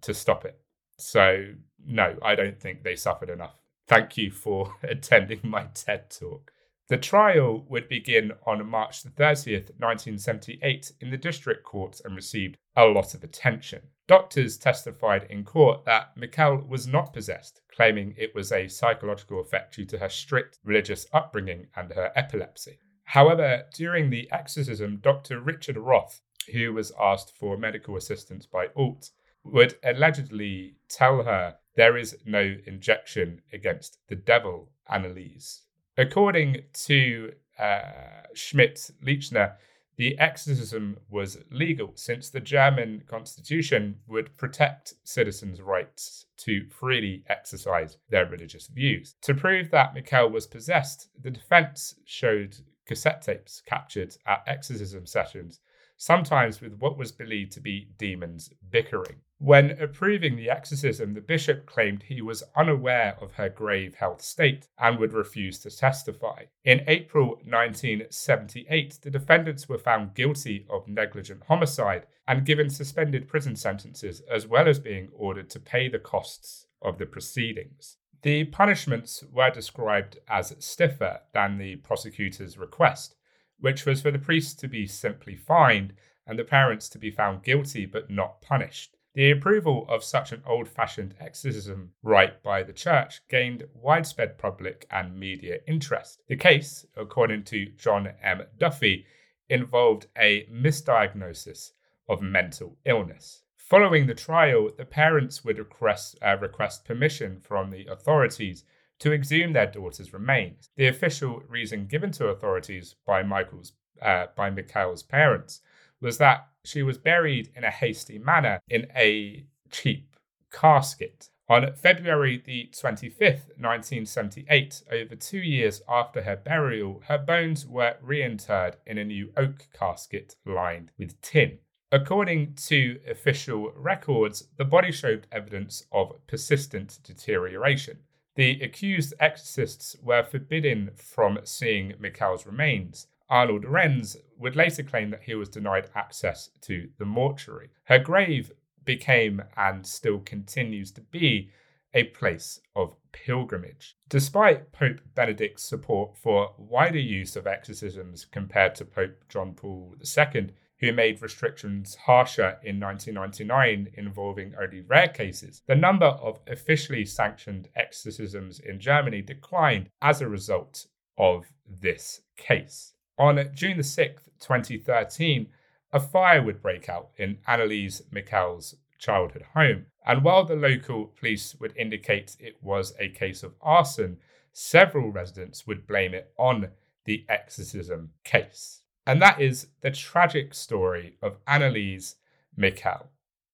to 0.03 0.13
stop 0.13 0.45
it. 0.45 0.59
So 0.99 1.55
no, 1.83 2.17
I 2.21 2.35
don't 2.35 2.59
think 2.59 2.83
they 2.83 2.95
suffered 2.95 3.31
enough. 3.31 3.55
Thank 3.87 4.15
you 4.15 4.29
for 4.31 4.75
attending 4.83 5.39
my 5.43 5.65
TED 5.73 6.11
talk. 6.11 6.51
The 6.89 6.97
trial 6.97 7.65
would 7.67 7.89
begin 7.89 8.31
on 8.45 8.65
March 8.65 9.03
30th, 9.03 9.71
1978, 9.77 10.93
in 11.01 11.09
the 11.09 11.17
district 11.17 11.65
courts 11.65 11.99
and 11.99 12.15
received 12.15 12.57
a 12.77 12.85
lot 12.85 13.13
of 13.13 13.25
attention. 13.25 13.81
Doctors 14.07 14.57
testified 14.57 15.27
in 15.29 15.43
court 15.43 15.83
that 15.83 16.15
Michel 16.15 16.63
was 16.65 16.87
not 16.87 17.11
possessed, 17.11 17.59
claiming 17.75 18.13
it 18.17 18.33
was 18.33 18.53
a 18.53 18.69
psychological 18.69 19.41
effect 19.41 19.75
due 19.75 19.85
to 19.85 19.97
her 19.97 20.07
strict 20.07 20.59
religious 20.63 21.05
upbringing 21.11 21.67
and 21.75 21.91
her 21.91 22.13
epilepsy. 22.15 22.79
However, 23.03 23.65
during 23.73 24.09
the 24.09 24.31
exorcism, 24.31 24.99
Dr. 25.01 25.41
Richard 25.41 25.75
Roth, 25.75 26.21
who 26.53 26.71
was 26.71 26.93
asked 26.97 27.35
for 27.37 27.57
medical 27.57 27.97
assistance 27.97 28.45
by 28.45 28.67
Alt, 28.77 29.11
would 29.43 29.75
allegedly 29.83 30.77
tell 30.87 31.23
her 31.23 31.57
there 31.75 31.97
is 31.97 32.17
no 32.25 32.55
injection 32.65 33.41
against 33.51 33.99
the 34.07 34.15
devil, 34.15 34.71
Anneliese. 34.89 35.63
According 35.97 36.63
to 36.85 37.33
uh, 37.57 38.23
Schmidt 38.33 38.91
Leichner, 39.03 39.55
the 39.95 40.17
exorcism 40.19 40.97
was 41.09 41.39
legal 41.49 41.91
since 41.95 42.29
the 42.29 42.39
German 42.39 43.03
constitution 43.07 43.95
would 44.07 44.37
protect 44.37 44.93
citizens' 45.03 45.59
rights 45.59 46.27
to 46.37 46.67
freely 46.69 47.23
exercise 47.27 47.97
their 48.09 48.27
religious 48.27 48.67
views. 48.67 49.15
To 49.23 49.33
prove 49.33 49.71
that 49.71 49.95
Michel 49.95 50.29
was 50.29 50.45
possessed, 50.45 51.09
the 51.19 51.31
defense 51.31 51.95
showed 52.05 52.57
cassette 52.85 53.23
tapes 53.23 53.61
captured 53.65 54.15
at 54.27 54.43
exorcism 54.45 55.07
sessions 55.07 55.59
sometimes 55.97 56.61
with 56.61 56.77
what 56.77 56.97
was 56.97 57.11
believed 57.11 57.51
to 57.53 57.59
be 57.59 57.89
demons 57.97 58.51
bickering. 58.69 59.17
When 59.39 59.79
approving 59.79 60.35
the 60.35 60.49
exorcism, 60.49 61.13
the 61.13 61.21
bishop 61.21 61.67
claimed 61.67 62.01
he 62.01 62.23
was 62.23 62.43
unaware 62.55 63.15
of 63.21 63.33
her 63.33 63.49
grave 63.49 63.93
health 63.93 64.23
state 64.23 64.67
and 64.79 64.97
would 64.97 65.13
refuse 65.13 65.59
to 65.59 65.69
testify. 65.69 66.45
In 66.63 66.83
April 66.87 67.35
1978, 67.45 68.97
the 69.03 69.11
defendants 69.11 69.69
were 69.69 69.77
found 69.77 70.15
guilty 70.15 70.65
of 70.71 70.87
negligent 70.87 71.43
homicide 71.47 72.07
and 72.27 72.47
given 72.47 72.71
suspended 72.71 73.27
prison 73.27 73.55
sentences, 73.55 74.21
as 74.21 74.47
well 74.47 74.67
as 74.67 74.79
being 74.79 75.09
ordered 75.13 75.51
to 75.51 75.59
pay 75.59 75.87
the 75.87 75.99
costs 75.99 76.65
of 76.81 76.97
the 76.97 77.05
proceedings. 77.05 77.97
The 78.23 78.45
punishments 78.45 79.23
were 79.31 79.51
described 79.51 80.17
as 80.27 80.55
stiffer 80.57 81.21
than 81.33 81.59
the 81.59 81.75
prosecutor's 81.75 82.57
request, 82.57 83.13
which 83.59 83.85
was 83.85 84.01
for 84.01 84.09
the 84.09 84.17
priests 84.17 84.55
to 84.55 84.67
be 84.67 84.87
simply 84.87 85.35
fined 85.35 85.93
and 86.25 86.39
the 86.39 86.43
parents 86.43 86.89
to 86.89 86.97
be 86.97 87.11
found 87.11 87.43
guilty 87.43 87.85
but 87.85 88.09
not 88.09 88.41
punished. 88.41 88.96
The 89.17 89.31
approval 89.31 89.87
of 89.89 90.03
such 90.03 90.31
an 90.31 90.43
old 90.45 90.69
fashioned 90.69 91.15
exorcism 91.19 91.93
rite 92.03 92.43
by 92.43 92.61
the 92.61 92.71
church 92.71 93.27
gained 93.27 93.63
widespread 93.73 94.37
public 94.37 94.85
and 94.91 95.19
media 95.19 95.57
interest. 95.65 96.21
The 96.27 96.35
case, 96.35 96.85
according 96.95 97.45
to 97.45 97.65
John 97.65 98.09
M. 98.21 98.43
Duffy, 98.59 99.07
involved 99.49 100.05
a 100.15 100.45
misdiagnosis 100.53 101.71
of 102.07 102.21
mental 102.21 102.77
illness. 102.85 103.41
Following 103.55 104.05
the 104.05 104.13
trial, 104.13 104.69
the 104.77 104.85
parents 104.85 105.43
would 105.43 105.57
request, 105.57 106.15
uh, 106.21 106.37
request 106.37 106.85
permission 106.85 107.39
from 107.39 107.71
the 107.71 107.87
authorities 107.87 108.65
to 108.99 109.13
exhume 109.13 109.51
their 109.51 109.65
daughter's 109.65 110.13
remains. 110.13 110.69
The 110.75 110.89
official 110.89 111.41
reason 111.49 111.87
given 111.87 112.11
to 112.11 112.27
authorities 112.27 112.93
by 113.03 113.23
Michael's 113.23 113.71
uh, 113.99 114.27
by 114.35 114.51
Mikhail's 114.51 115.01
parents 115.01 115.61
was 116.01 116.19
that 116.19 116.49
she 116.67 116.83
was 116.83 116.97
buried 116.97 117.49
in 117.55 117.63
a 117.63 117.71
hasty 117.71 118.19
manner 118.19 118.59
in 118.69 118.87
a 118.95 119.45
cheap 119.71 120.17
casket. 120.51 121.29
On 121.49 121.73
February 121.73 122.43
the 122.45 122.69
25th, 122.73 123.47
1978, 123.57 124.83
over 124.91 125.15
two 125.15 125.39
years 125.39 125.81
after 125.87 126.23
her 126.23 126.35
burial, 126.35 127.01
her 127.07 127.17
bones 127.17 127.65
were 127.65 127.95
reinterred 128.03 128.75
in 128.85 128.97
a 128.97 129.05
new 129.05 129.31
oak 129.37 129.67
casket 129.73 130.35
lined 130.45 130.91
with 130.97 131.19
tin. 131.21 131.59
According 131.89 132.55
to 132.67 132.99
official 133.09 133.71
records, 133.73 134.49
the 134.57 134.65
body 134.65 134.91
showed 134.91 135.25
evidence 135.31 135.85
of 135.93 136.19
persistent 136.27 136.99
deterioration. 137.01 137.99
The 138.35 138.61
accused 138.61 139.13
exorcists 139.21 139.95
were 140.03 140.23
forbidden 140.23 140.91
from 140.97 141.39
seeing 141.45 141.93
Mikhail's 141.97 142.45
remains. 142.45 143.07
Arnold 143.29 143.63
Renz 143.63 144.17
would 144.37 144.55
later 144.55 144.83
claim 144.83 145.09
that 145.11 145.23
he 145.23 145.35
was 145.35 145.49
denied 145.49 145.89
access 145.95 146.49
to 146.61 146.89
the 146.97 147.05
mortuary. 147.05 147.69
Her 147.85 147.99
grave 147.99 148.51
became 148.85 149.43
and 149.55 149.85
still 149.85 150.19
continues 150.19 150.91
to 150.91 151.01
be 151.01 151.51
a 151.93 152.05
place 152.05 152.59
of 152.75 152.95
pilgrimage. 153.11 153.95
Despite 154.09 154.71
Pope 154.71 155.01
Benedict's 155.15 155.63
support 155.63 156.15
for 156.15 156.53
wider 156.57 156.99
use 156.99 157.35
of 157.35 157.47
exorcisms 157.47 158.25
compared 158.25 158.75
to 158.75 158.85
Pope 158.85 159.23
John 159.29 159.53
Paul 159.53 159.95
II, 159.99 160.49
who 160.79 160.93
made 160.93 161.21
restrictions 161.21 161.95
harsher 161.95 162.59
in 162.63 162.79
1999 162.79 163.93
involving 163.95 164.53
only 164.61 164.81
rare 164.81 165.07
cases, 165.07 165.63
the 165.65 165.75
number 165.75 166.05
of 166.05 166.39
officially 166.47 167.03
sanctioned 167.03 167.67
exorcisms 167.75 168.59
in 168.59 168.79
Germany 168.79 169.21
declined 169.21 169.89
as 170.01 170.21
a 170.21 170.29
result 170.29 170.85
of 171.17 171.45
this 171.67 172.21
case. 172.35 172.93
On 173.17 173.49
June 173.53 173.77
the 173.77 173.83
6th, 173.83 174.29
2013, 174.39 175.47
a 175.91 175.99
fire 175.99 176.43
would 176.43 176.61
break 176.61 176.87
out 176.87 177.09
in 177.17 177.37
Anneliese 177.47 178.01
Michel's 178.11 178.75
childhood 178.99 179.45
home. 179.53 179.85
And 180.05 180.23
while 180.23 180.45
the 180.45 180.55
local 180.55 181.07
police 181.19 181.55
would 181.59 181.75
indicate 181.75 182.37
it 182.39 182.57
was 182.61 182.93
a 182.99 183.09
case 183.09 183.43
of 183.43 183.55
arson, 183.61 184.17
several 184.53 185.11
residents 185.11 185.65
would 185.65 185.87
blame 185.87 186.13
it 186.13 186.31
on 186.37 186.69
the 187.05 187.25
exorcism 187.29 188.11
case. 188.23 188.81
And 189.05 189.21
that 189.21 189.41
is 189.41 189.67
the 189.81 189.91
tragic 189.91 190.53
story 190.53 191.17
of 191.21 191.43
Anneliese 191.45 192.15
Michel, 192.55 193.09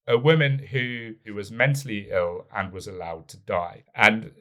a 0.07 0.17
woman 0.17 0.59
who, 0.71 1.13
who 1.25 1.35
was 1.35 1.51
mentally 1.51 2.09
ill 2.11 2.47
and 2.53 2.71
was 2.73 2.87
allowed 2.87 3.27
to 3.29 3.37
die. 3.37 3.83
And 3.95 4.31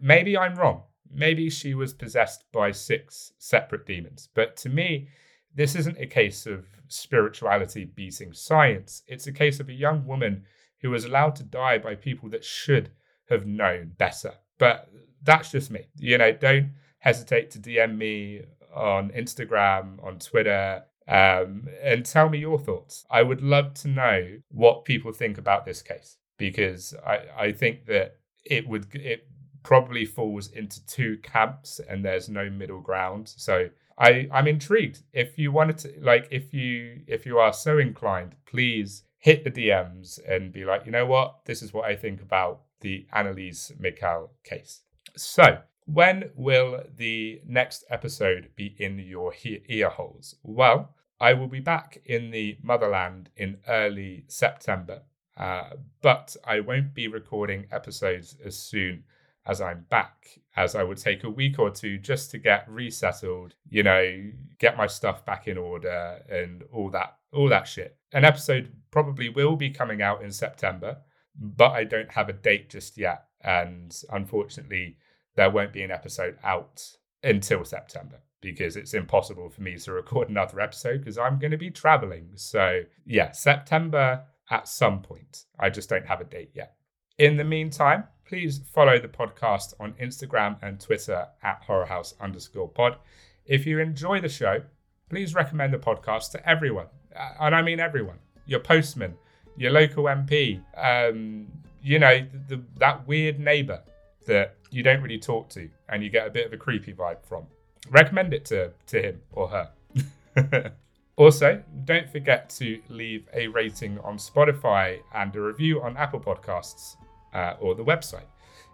maybe 0.00 0.36
I'm 0.36 0.54
wrong. 0.54 0.82
Maybe 1.12 1.50
she 1.50 1.74
was 1.74 1.92
possessed 1.92 2.44
by 2.52 2.72
six 2.72 3.32
separate 3.38 3.86
demons. 3.86 4.28
But 4.34 4.56
to 4.58 4.68
me, 4.68 5.08
this 5.54 5.74
isn't 5.74 5.98
a 5.98 6.06
case 6.06 6.46
of 6.46 6.66
spirituality 6.88 7.84
beating 7.84 8.32
science. 8.32 9.02
It's 9.06 9.26
a 9.26 9.32
case 9.32 9.60
of 9.60 9.68
a 9.68 9.74
young 9.74 10.06
woman 10.06 10.44
who 10.80 10.90
was 10.90 11.04
allowed 11.04 11.36
to 11.36 11.44
die 11.44 11.78
by 11.78 11.94
people 11.94 12.28
that 12.30 12.44
should 12.44 12.90
have 13.28 13.46
known 13.46 13.92
better. 13.96 14.34
But 14.58 14.88
that's 15.22 15.50
just 15.50 15.70
me. 15.70 15.86
You 15.96 16.18
know, 16.18 16.32
don't 16.32 16.72
hesitate 16.98 17.50
to 17.52 17.58
DM 17.58 17.96
me 17.96 18.42
on 18.74 19.10
Instagram, 19.10 20.02
on 20.04 20.18
Twitter, 20.18 20.84
um, 21.08 21.68
and 21.82 22.04
tell 22.04 22.28
me 22.28 22.38
your 22.38 22.58
thoughts. 22.58 23.04
I 23.10 23.22
would 23.22 23.42
love 23.42 23.74
to 23.74 23.88
know 23.88 24.38
what 24.48 24.84
people 24.84 25.12
think 25.12 25.38
about 25.38 25.64
this 25.64 25.82
case 25.82 26.16
because 26.38 26.94
I, 27.06 27.20
I 27.38 27.52
think 27.52 27.86
that 27.86 28.16
it 28.44 28.66
would 28.66 28.94
it 28.94 29.26
probably 29.62 30.04
falls 30.04 30.48
into 30.48 30.84
two 30.86 31.18
camps 31.22 31.80
and 31.88 32.04
there's 32.04 32.28
no 32.28 32.50
middle 32.50 32.80
ground. 32.80 33.28
So 33.28 33.68
I 33.98 34.28
I'm 34.32 34.48
intrigued. 34.48 35.02
If 35.12 35.38
you 35.38 35.52
wanted 35.52 35.78
to 35.78 35.92
like 36.00 36.28
if 36.30 36.52
you 36.52 37.02
if 37.06 37.26
you 37.26 37.38
are 37.38 37.52
so 37.52 37.78
inclined, 37.78 38.36
please 38.46 39.04
hit 39.18 39.44
the 39.44 39.50
DMs 39.50 40.18
and 40.28 40.52
be 40.52 40.64
like, 40.64 40.84
you 40.84 40.92
know 40.92 41.06
what, 41.06 41.44
this 41.44 41.62
is 41.62 41.72
what 41.72 41.84
I 41.84 41.94
think 41.94 42.20
about 42.20 42.62
the 42.80 43.06
Anneliese 43.14 43.78
Michel 43.78 44.32
case. 44.42 44.80
So 45.16 45.58
when 45.84 46.30
will 46.34 46.82
the 46.96 47.40
next 47.46 47.84
episode 47.88 48.50
be 48.56 48.74
in 48.78 48.98
your 48.98 49.32
he- 49.32 49.62
ear 49.68 49.90
holes? 49.90 50.34
Well, 50.42 50.94
I 51.20 51.34
will 51.34 51.46
be 51.46 51.60
back 51.60 52.02
in 52.04 52.32
the 52.32 52.58
motherland 52.62 53.30
in 53.36 53.58
early 53.68 54.24
September, 54.26 55.02
uh, 55.36 55.70
but 56.00 56.36
I 56.44 56.58
won't 56.58 56.94
be 56.94 57.06
recording 57.06 57.66
episodes 57.70 58.36
as 58.44 58.58
soon 58.58 59.04
as 59.46 59.60
I'm 59.60 59.86
back, 59.90 60.38
as 60.56 60.74
I 60.74 60.82
would 60.82 60.98
take 60.98 61.24
a 61.24 61.30
week 61.30 61.58
or 61.58 61.70
two 61.70 61.98
just 61.98 62.30
to 62.30 62.38
get 62.38 62.68
resettled, 62.68 63.54
you 63.68 63.82
know, 63.82 64.30
get 64.58 64.76
my 64.76 64.86
stuff 64.86 65.24
back 65.24 65.48
in 65.48 65.58
order 65.58 66.22
and 66.28 66.62
all 66.72 66.90
that, 66.90 67.16
all 67.32 67.48
that 67.48 67.66
shit. 67.66 67.96
An 68.12 68.24
episode 68.24 68.72
probably 68.90 69.28
will 69.28 69.56
be 69.56 69.70
coming 69.70 70.02
out 70.02 70.22
in 70.22 70.30
September, 70.30 70.98
but 71.36 71.72
I 71.72 71.84
don't 71.84 72.12
have 72.12 72.28
a 72.28 72.34
date 72.34 72.70
just 72.70 72.96
yet, 72.96 73.24
and 73.42 73.94
unfortunately 74.10 74.96
there 75.34 75.50
won't 75.50 75.72
be 75.72 75.82
an 75.82 75.90
episode 75.90 76.36
out 76.44 76.82
until 77.22 77.64
September 77.64 78.20
because 78.40 78.76
it's 78.76 78.94
impossible 78.94 79.48
for 79.48 79.62
me 79.62 79.78
to 79.78 79.92
record 79.92 80.28
another 80.28 80.60
episode 80.60 80.98
because 80.98 81.16
I'm 81.16 81.38
going 81.38 81.52
to 81.52 81.56
be 81.56 81.70
traveling. 81.70 82.30
So, 82.34 82.82
yeah, 83.06 83.30
September 83.32 84.24
at 84.50 84.68
some 84.68 85.00
point. 85.00 85.44
I 85.58 85.70
just 85.70 85.88
don't 85.88 86.06
have 86.06 86.20
a 86.20 86.24
date 86.24 86.50
yet. 86.54 86.74
In 87.18 87.36
the 87.36 87.44
meantime, 87.44 88.04
please 88.32 88.62
follow 88.72 88.98
the 88.98 89.08
podcast 89.08 89.74
on 89.78 89.92
Instagram 90.00 90.56
and 90.62 90.80
Twitter 90.80 91.28
at 91.42 91.62
horrorhouse 91.68 92.14
underscore 92.18 92.66
pod. 92.66 92.96
If 93.44 93.66
you 93.66 93.78
enjoy 93.78 94.22
the 94.22 94.28
show, 94.30 94.62
please 95.10 95.34
recommend 95.34 95.74
the 95.74 95.78
podcast 95.78 96.30
to 96.30 96.48
everyone. 96.48 96.86
Uh, 97.14 97.28
and 97.40 97.54
I 97.54 97.60
mean 97.60 97.78
everyone 97.78 98.16
your 98.46 98.60
postman, 98.60 99.14
your 99.58 99.70
local 99.70 100.04
MP, 100.04 100.62
um, 100.78 101.46
you 101.82 101.98
know, 101.98 102.26
the, 102.48 102.56
the, 102.56 102.62
that 102.78 103.06
weird 103.06 103.38
neighbor 103.38 103.82
that 104.26 104.56
you 104.70 104.82
don't 104.82 105.02
really 105.02 105.18
talk 105.18 105.50
to 105.50 105.68
and 105.90 106.02
you 106.02 106.08
get 106.08 106.26
a 106.26 106.30
bit 106.30 106.46
of 106.46 106.54
a 106.54 106.56
creepy 106.56 106.94
vibe 106.94 107.22
from. 107.26 107.44
Recommend 107.90 108.32
it 108.32 108.46
to, 108.46 108.72
to 108.86 109.02
him 109.02 109.20
or 109.32 109.48
her. 109.48 110.72
also, 111.16 111.62
don't 111.84 112.08
forget 112.08 112.48
to 112.48 112.80
leave 112.88 113.28
a 113.34 113.48
rating 113.48 113.98
on 113.98 114.16
Spotify 114.16 115.00
and 115.14 115.36
a 115.36 115.40
review 115.42 115.82
on 115.82 115.98
Apple 115.98 116.20
Podcasts 116.20 116.96
uh, 117.32 117.54
or 117.60 117.74
the 117.74 117.84
website. 117.84 118.26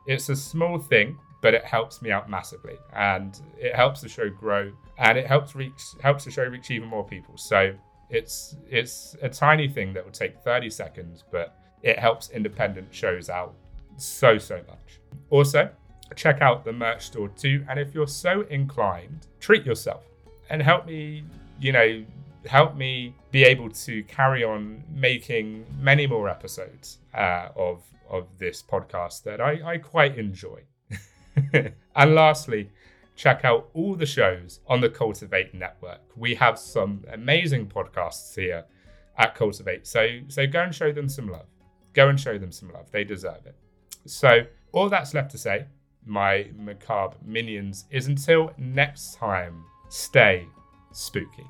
It's 0.07 0.29
a 0.29 0.37
small 0.37 0.79
thing, 0.79 1.19
but 1.41 1.55
it 1.55 1.65
helps 1.65 2.03
me 2.03 2.11
out 2.11 2.29
massively 2.29 2.77
and 2.95 3.41
it 3.59 3.75
helps 3.75 4.01
the 4.01 4.09
show 4.09 4.29
grow 4.29 4.73
and 4.99 5.17
it 5.17 5.27
helps 5.27 5.55
reach 5.55 5.83
helps 6.03 6.25
the 6.25 6.31
show 6.31 6.45
reach 6.45 6.71
even 6.71 6.89
more 6.89 7.05
people. 7.05 7.37
So 7.37 7.75
it's 8.11 8.57
it's 8.69 9.17
a 9.23 9.29
tiny 9.29 9.69
thing 9.69 9.93
that 9.95 10.05
will 10.05 10.13
take 10.13 10.39
30 10.41 10.71
seconds, 10.71 11.25
but 11.31 11.59
it 11.83 11.99
helps 11.99 12.31
independent 12.31 12.93
shows 12.93 13.29
out 13.29 13.55
so 13.97 14.39
so 14.39 14.57
much. 14.69 15.01
Also, 15.31 15.71
check 16.17 16.41
out 16.41 16.65
the 16.65 16.73
merch 16.73 17.07
store 17.07 17.29
too. 17.29 17.65
And 17.69 17.79
if 17.79 17.95
you're 17.95 18.09
so 18.09 18.43
inclined, 18.51 19.27
treat 19.41 19.65
yourself 19.65 20.05
and 20.51 20.63
help 20.63 20.87
me, 20.87 21.25
you 21.61 21.73
know, 21.73 22.05
help 22.47 22.77
me 22.77 23.15
be 23.31 23.45
able 23.45 23.69
to 23.69 24.03
carry 24.05 24.43
on 24.43 24.83
making 24.95 25.67
many 25.79 26.07
more 26.07 26.29
episodes 26.29 26.99
uh, 27.15 27.49
of 27.55 27.83
of 28.11 28.39
this 28.39 28.63
podcast 28.63 29.23
that 29.25 29.41
I, 29.41 29.75
I 29.75 29.79
quite 29.79 30.19
enjoy. 30.19 30.63
and 31.53 32.15
lastly, 32.15 32.71
check 33.17 33.45
out 33.45 33.69
all 33.75 33.95
the 33.95 34.07
shows 34.07 34.61
on 34.67 34.81
the 34.81 34.89
Cultivate 34.89 35.53
Network. 35.55 36.01
We 36.17 36.35
have 36.37 36.59
some 36.59 37.05
amazing 37.13 37.67
podcasts 37.67 38.35
here 38.35 38.65
at 39.19 39.35
Cultivate. 39.35 39.87
So 39.87 40.21
so 40.29 40.47
go 40.47 40.63
and 40.63 40.75
show 40.75 40.93
them 40.93 41.09
some 41.09 41.29
love. 41.29 41.47
Go 41.93 42.09
and 42.09 42.19
show 42.19 42.39
them 42.39 42.53
some 42.53 42.73
love. 42.73 42.91
They 42.93 43.05
deserve 43.05 43.45
it. 43.47 43.57
So 44.07 44.43
all 44.73 44.89
that's 44.89 45.15
left 45.15 45.31
to 45.33 45.39
say, 45.39 45.67
my 46.07 46.49
macabre 46.57 47.17
minions, 47.25 47.85
is 47.91 48.07
until 48.07 48.53
next 48.57 49.15
time, 49.15 49.65
stay 49.89 50.47
spooky. 50.93 51.47